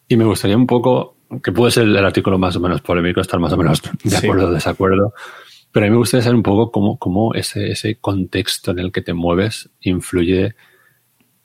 [0.08, 3.40] Y me gustaría un poco, que puede ser el artículo más o menos polémico, estar
[3.40, 5.16] más o menos de acuerdo o desacuerdo,
[5.72, 8.92] pero a mí me gustaría saber un poco cómo, cómo ese, ese contexto en el
[8.92, 10.54] que te mueves influye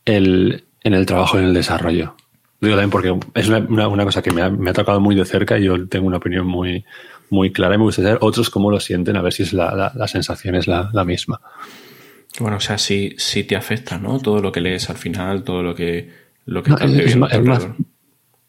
[0.04, 2.14] el, en el trabajo y en el desarrollo.
[2.60, 5.24] Digo también porque es una, una, cosa que me ha, me ha, tocado muy de
[5.24, 6.84] cerca y yo tengo una opinión muy,
[7.34, 9.92] muy clara y me gustaría saber otros cómo lo sienten, a ver si es la,
[9.94, 11.40] la, sensación es la, misma.
[12.38, 14.18] Bueno, o sea, si, si te afecta, ¿no?
[14.20, 16.10] Todo lo que lees al final, todo lo que,
[16.46, 16.70] lo que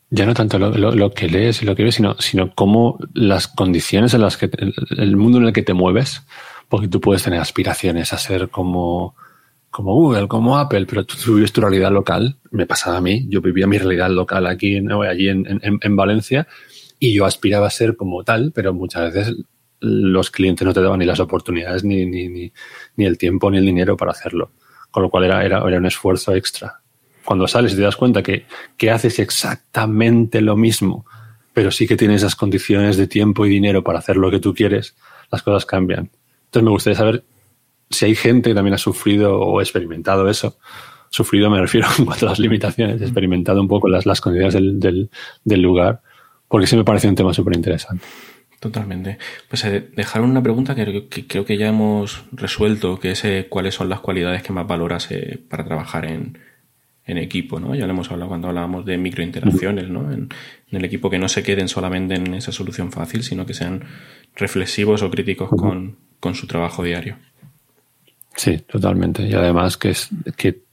[0.09, 3.47] ya no tanto lo, lo, que lees y lo que ves, sino, sino cómo las
[3.47, 4.49] condiciones en las que,
[4.97, 6.23] el, mundo en el que te mueves,
[6.69, 9.15] porque tú puedes tener aspiraciones a ser como,
[9.69, 12.38] como Google, como Apple, pero tú, vives tu realidad local.
[12.51, 16.47] Me pasaba a mí, yo vivía mi realidad local aquí, allí en, en, en Valencia,
[17.00, 19.36] y yo aspiraba a ser como tal, pero muchas veces
[19.80, 22.52] los clientes no te daban ni las oportunidades, ni, ni, ni,
[22.96, 24.52] ni el tiempo, ni el dinero para hacerlo.
[24.91, 26.82] Con lo cual era, era, era un esfuerzo extra.
[27.24, 28.46] Cuando sales y te das cuenta que,
[28.78, 31.06] que haces exactamente lo mismo,
[31.54, 34.54] pero sí que tienes esas condiciones de tiempo y dinero para hacer lo que tú
[34.54, 34.96] quieres,
[35.32, 36.12] las cosas cambian.
[36.46, 37.24] Entonces me gustaría saber
[37.89, 40.58] si hay gente que también ha sufrido o experimentado eso.
[41.10, 44.80] Sufrido me refiero en cuanto a las limitaciones, experimentado un poco las, las condiciones del,
[44.80, 45.10] del,
[45.43, 46.02] del lugar
[46.48, 48.06] porque sí me parece un tema súper interesante.
[48.60, 49.20] Totalmente.
[49.48, 53.76] Pues eh, dejar una pregunta que, creo que ya hemos resuelto, que es eh, cuáles
[53.76, 56.39] son las cualidades que más valoras eh, para trabajar en,
[57.08, 57.76] equipo, ¿no?
[57.76, 60.12] Ya lo hemos hablado cuando hablábamos de microinteracciones, ¿no?
[60.12, 60.30] En,
[60.72, 63.84] el equipo que no se queden solamente en esa solución fácil, sino que sean
[64.36, 67.18] reflexivos o críticos con, con su trabajo diario.
[68.36, 69.28] Sí, totalmente.
[69.28, 70.64] Y además que es que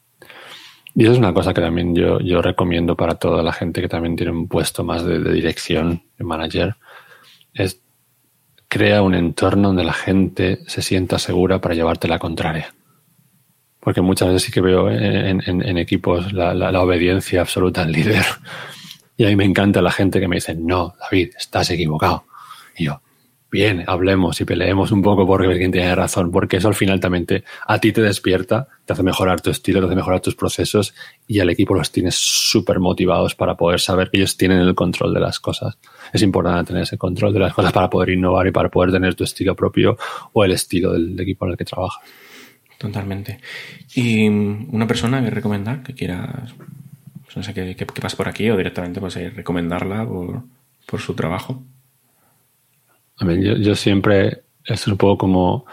[0.94, 3.88] y eso es una cosa que también yo, yo recomiendo para toda la gente que
[3.88, 6.76] también tiene un puesto más de, dirección, de manager,
[7.54, 7.80] es
[8.68, 12.74] crea un entorno donde la gente se sienta segura para llevarte la contraria.
[13.80, 18.24] Porque muchas veces sí que veo en, en, equipos la, la, obediencia absoluta al líder.
[19.14, 22.24] Y a mí me encanta la gente que me dice, no, David, estás equivocado.
[22.76, 23.02] Y yo,
[23.52, 26.98] bien, hablemos y peleemos un poco por ver quién tiene razón, porque eso al final
[26.98, 27.26] también
[27.66, 30.94] a ti te despierta, te hace mejorar tu estilo, te hace mejorar tus procesos
[31.28, 35.12] y al equipo los tienes súper motivados para poder saber que ellos tienen el control
[35.12, 35.78] de las cosas.
[36.12, 39.14] Es importante tener ese control de las cosas para poder innovar y para poder tener
[39.14, 39.96] tu estilo propio
[40.32, 42.02] o el estilo del, equipo en el que trabajas.
[42.78, 43.38] Totalmente.
[43.94, 46.54] ¿Y una persona que recomendar que quieras
[47.32, 50.42] pues no sé qué, qué, pasa por aquí o directamente pues eh, recomendarla por,
[51.00, 51.62] su trabajo.
[53.22, 55.64] A mí, yo, siempre, es un poco como,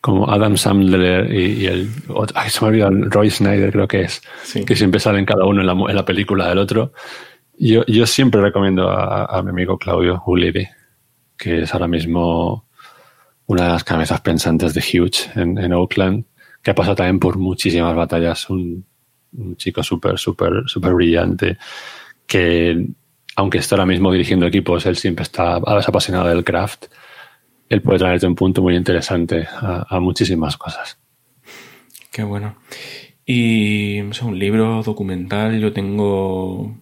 [0.00, 1.90] como Adam Sandler y, el,
[2.36, 4.22] ay, se me olvidó, Roy Snyder creo que es,
[4.64, 6.92] que siempre salen cada uno en la, en la película del otro.
[7.58, 10.68] Yo, yo siempre recomiendo a, mi amigo Claudio Uliri,
[11.36, 12.68] que es ahora mismo
[13.46, 16.24] una de las cabezas pensantes de Huge en, en Oakland,
[16.62, 18.84] que ha pasado también por muchísimas batallas, un,
[19.32, 21.58] un chico súper, súper, súper brillante,
[22.28, 22.86] que
[23.36, 26.86] aunque está ahora mismo dirigiendo equipos, él siempre está apasionado del craft,
[27.68, 30.98] él puede traerte un punto muy interesante a, muchísimas cosas.
[32.10, 32.56] Qué bueno.
[33.26, 36.76] Y un libro documental, yo tengo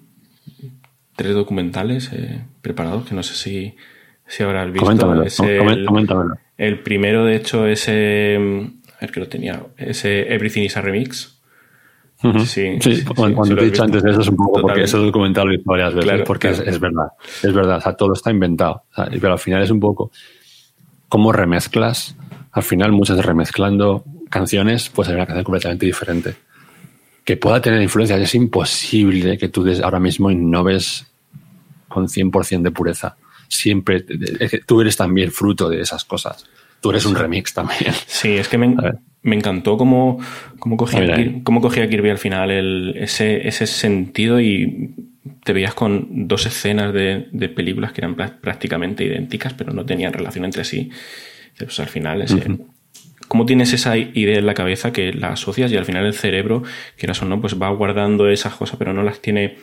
[1.17, 3.75] tres documentales eh, preparados que no sé si,
[4.27, 4.87] si habrás visto.
[4.87, 7.87] Coméntamelo, el, el, primero, de hecho, es.
[7.89, 9.65] Eh, a ver que lo tenía.
[9.77, 11.34] Ese Everything is a Remix
[12.47, 12.79] Sí,
[13.15, 15.57] cuando, te he dicho antes de eso es un poco porque ese documental lo he
[15.57, 17.09] visto varias veces, porque Es, verdad,
[17.43, 18.85] es verdad, o sea, todo está inventado,
[19.21, 20.11] pero al final es un poco
[21.09, 22.17] cómo remezclas,
[22.53, 26.35] al final muchas remezclando canciones, pues hay una canción completamente diferente.
[27.25, 31.07] Que pueda tener influencias, es imposible que tú ahora mismo innoves
[31.89, 33.17] con 100% de pureza.
[33.49, 34.05] Siempre,
[34.67, 36.45] tú eres también fruto de esas cosas.
[36.81, 37.95] Tú eres un remix también.
[38.07, 38.77] Sí, es que me,
[39.25, 40.21] me encantó cómo,
[40.59, 44.95] cómo, cogía, cómo cogía Kirby al final el, ese, ese sentido y
[45.43, 50.13] te veías con dos escenas de, de, películas que eran prácticamente idénticas, pero no tenían
[50.13, 50.91] relación entre sí.
[51.59, 52.59] Pues al final, ese,
[53.27, 56.63] ¿cómo tienes esa idea en la cabeza que la asocias y al final el cerebro,
[56.99, 59.57] quieras o no, pues va guardando esas cosas, pero no las tiene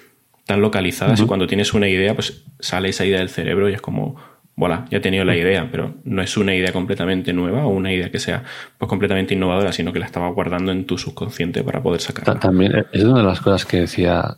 [0.48, 3.82] tan localizadas y cuando tienes una idea, pues sale esa idea del cerebro y es
[3.82, 4.16] como,
[4.56, 7.92] voilà, ya he tenido la idea, pero no es una idea completamente nueva o una
[7.92, 8.44] idea que sea
[8.78, 12.40] pues, completamente innovadora, sino que la estaba guardando en tu subconsciente para poder sacarla.
[12.40, 14.36] También eh, es una de las cosas que decía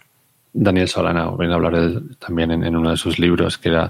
[0.53, 3.89] Daniel Solana, o a hablar también en, uno de sus libros, que era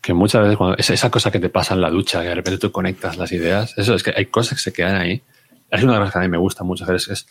[0.00, 2.58] que muchas veces cuando esa cosa que te pasa en la ducha, que de repente
[2.58, 5.22] tú conectas las ideas, eso es que hay cosas que se quedan ahí.
[5.70, 7.26] Es una de las cosas que a mí me gusta mucho hacer, es,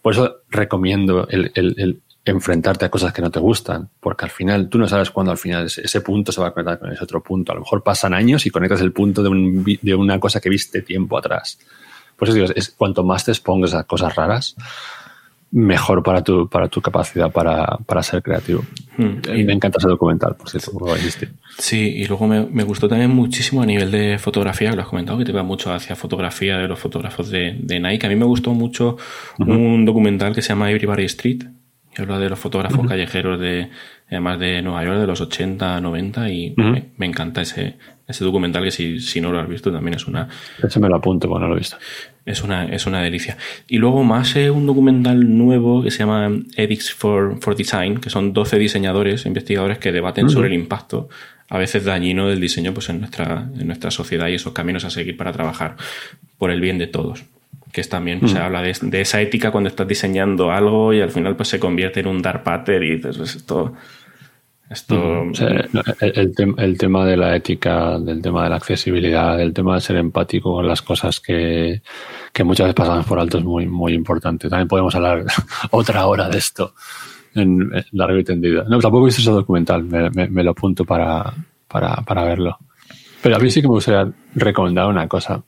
[0.00, 4.78] por eso recomiendo el, enfrentarte a cosas que no te gustan, porque al final tú
[4.78, 7.52] no sabes cuándo al final ese, punto se va a conectar con ese otro punto.
[7.52, 10.82] A lo mejor pasan años y conectas el punto de, de una cosa que viste
[10.82, 11.58] tiempo atrás.
[12.16, 14.54] Por eso digo, es, cuanto más te expongas a cosas raras,
[15.52, 18.62] mejor para tu, para tu capacidad para, para ser creativo.
[18.96, 19.18] Hmm.
[19.34, 20.94] Y me encanta ese documental, por cierto, como
[21.58, 24.88] Sí, y luego me, me, gustó también muchísimo a nivel de fotografía, que lo has
[24.88, 28.06] comentado, que te va mucho hacia fotografía de los fotógrafos de, de Nike.
[28.06, 28.96] A mí me gustó mucho
[29.38, 31.44] un documental que se llama Everybody Street,
[32.02, 33.68] habla de los fotógrafos callejeros de,
[34.08, 37.76] además de Nueva York, de los 80, 90, y me, encanta ese,
[38.06, 40.28] ese documental que si, si, no lo has visto también es una...
[40.62, 41.76] Ese me lo apunto cuando lo he visto.
[42.24, 43.36] Es una, es una delicia.
[43.68, 48.10] Y luego más eh, un documental nuevo que se llama Edits for, for Design, que
[48.10, 51.08] son 12 diseñadores, investigadores que debaten sobre el impacto
[51.50, 54.90] a veces dañino del diseño pues, en, nuestra, en nuestra sociedad y esos caminos a
[54.90, 55.76] seguir para trabajar
[56.38, 57.24] por el bien de todos
[57.72, 58.42] que es también, se mm.
[58.42, 62.08] habla de, esa ética cuando estás diseñando algo y al final pues se convierte en
[62.08, 63.74] un dark pattern y pues, esto...
[64.68, 65.32] esto mm,
[66.58, 70.54] el, tema de la ética, del tema de la accesibilidad, del tema de ser empático
[70.54, 71.82] con las cosas que,
[72.44, 74.48] muchas veces pasamos por alto es muy, muy importante.
[74.48, 75.24] También podemos hablar
[75.70, 76.74] otra hora de esto
[77.34, 78.64] en, largo y tendido.
[78.64, 81.32] No, tampoco he visto ese documental, me, lo apunto para,
[81.68, 82.58] para, para verlo.
[83.22, 85.42] Pero a mí sí que me gustaría recomendar una cosa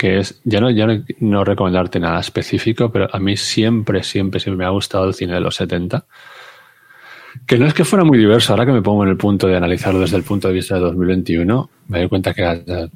[0.00, 0.86] que es, ya no, ya
[1.18, 5.34] no, recomendarte nada específico, pero a mí siempre, siempre, siempre me ha gustado el cine
[5.34, 6.06] de los 70.
[7.46, 9.58] Que no es que fuera muy diverso, ahora que me pongo en el punto de
[9.58, 12.64] analizarlo desde el punto de vista de 2021, me doy cuenta que eran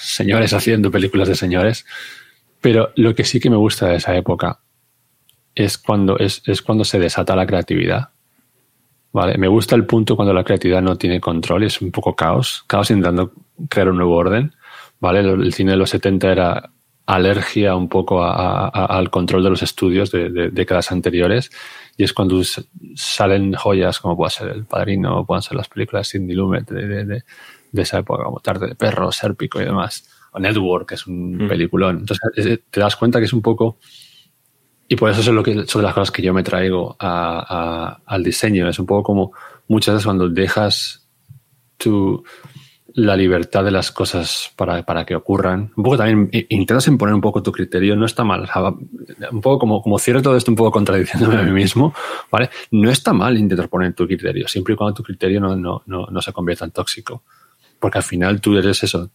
[0.00, 1.84] señores haciendo películas de señores,
[2.60, 4.60] pero lo que sí que me gusta de esa época
[5.56, 8.10] es cuando, es, es cuando se desata la creatividad.
[9.12, 12.62] Vale, me gusta el punto cuando la creatividad no tiene control, es un poco caos,
[12.68, 13.32] caos intentando
[13.68, 14.52] crear un nuevo orden
[15.00, 15.20] ¿vale?
[15.20, 16.70] El cine de los 70 era
[17.08, 21.50] alergia un poco al control de los estudios de, décadas anteriores
[21.96, 22.42] y es cuando
[22.96, 26.68] salen joyas como puede ser El Padrino o pueden ser las películas de Sidney Lumet
[26.68, 27.22] de,
[27.72, 31.48] esa época como Tarde de Perro, Sérpico y demás o Network que es un mm.
[31.48, 33.78] peliculón entonces te das cuenta que es un poco
[34.86, 38.68] y por eso es lo que son las cosas que yo me traigo al diseño
[38.68, 39.32] es un poco como
[39.66, 41.08] muchas veces cuando dejas
[41.78, 42.22] tu
[42.94, 45.70] la libertad de las cosas para, para, que ocurran.
[45.76, 48.48] Un poco también intentas imponer un poco tu criterio, no está mal.
[49.30, 51.94] Un poco como, como cierro todo esto un poco contradiciéndome a mí mismo,
[52.30, 52.50] ¿vale?
[52.70, 56.06] No está mal intentar poner tu criterio, siempre y cuando tu criterio no, no, no,
[56.06, 57.22] no se convierta en tóxico.
[57.78, 59.10] Porque al final tú eres eso,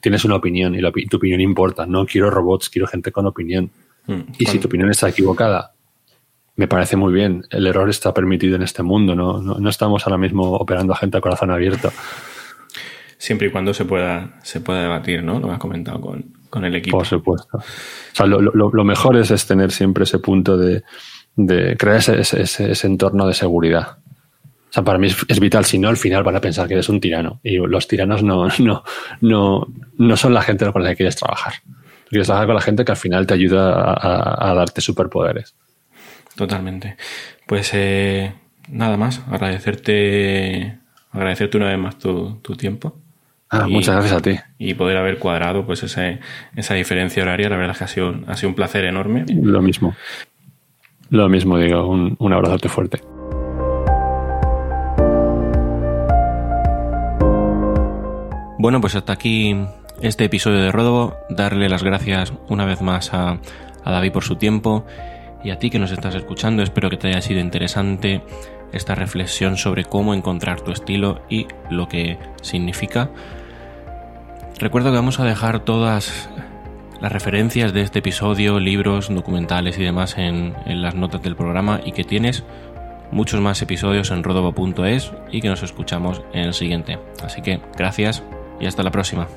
[0.00, 1.86] tienes una opinión y la, tu opinión importa.
[1.86, 3.70] No quiero robots, quiero gente con opinión.
[4.06, 5.74] Mm, y si tu opinión está equivocada,
[6.56, 7.44] me parece muy bien.
[7.50, 11.16] El error está permitido en este mundo, no, no, estamos ahora mismo operando a gente
[11.16, 11.92] a corazón abierto.
[13.20, 15.38] Siempre y cuando se pueda, se pueda debatir, ¿no?
[15.38, 16.96] Lo has comentado con, el equipo.
[16.96, 17.58] Por supuesto.
[17.58, 17.62] O
[18.12, 20.82] sea, lo, mejor es, tener siempre ese punto de,
[21.76, 23.98] crear ese, ese, entorno de seguridad.
[24.70, 26.88] O sea, para mí es, vital, si no, al final van a pensar que eres
[26.88, 27.40] un tirano.
[27.42, 28.82] Y los tiranos no, no,
[29.20, 29.66] no,
[29.98, 31.54] no son la gente con la que quieres trabajar.
[32.08, 35.54] Quieres trabajar con la gente que al final te ayuda a darte superpoderes.
[36.34, 36.96] Totalmente.
[37.46, 38.32] Pues eh,
[38.68, 40.78] nada más, agradecerte,
[41.10, 42.99] agradecerte una vez más tu, tiempo.
[43.52, 44.38] Ah, muchas gracias a ti.
[44.58, 46.20] Y poder haber cuadrado pues ese,
[46.54, 49.24] esa diferencia horaria, la verdad es que ha sido, ha sido un placer enorme.
[49.28, 49.96] Lo mismo.
[51.10, 53.00] Lo mismo digo, un, un abrazote fuerte.
[58.58, 59.56] Bueno, pues hasta aquí
[60.00, 61.16] este episodio de Ródobo.
[61.28, 63.40] Darle las gracias una vez más a,
[63.82, 64.86] a David por su tiempo
[65.42, 68.22] y a ti que nos estás escuchando, espero que te haya sido interesante
[68.72, 73.10] esta reflexión sobre cómo encontrar tu estilo y lo que significa.
[74.60, 76.28] Recuerdo que vamos a dejar todas
[77.00, 81.92] las referencias de este episodio, libros, documentales y demás en, las notas del programa y
[81.92, 82.44] que tienes
[83.10, 86.98] muchos más episodios en rodobo.es y que nos escuchamos en el siguiente.
[87.24, 88.22] Así que gracias
[88.60, 89.28] y hasta la próxima.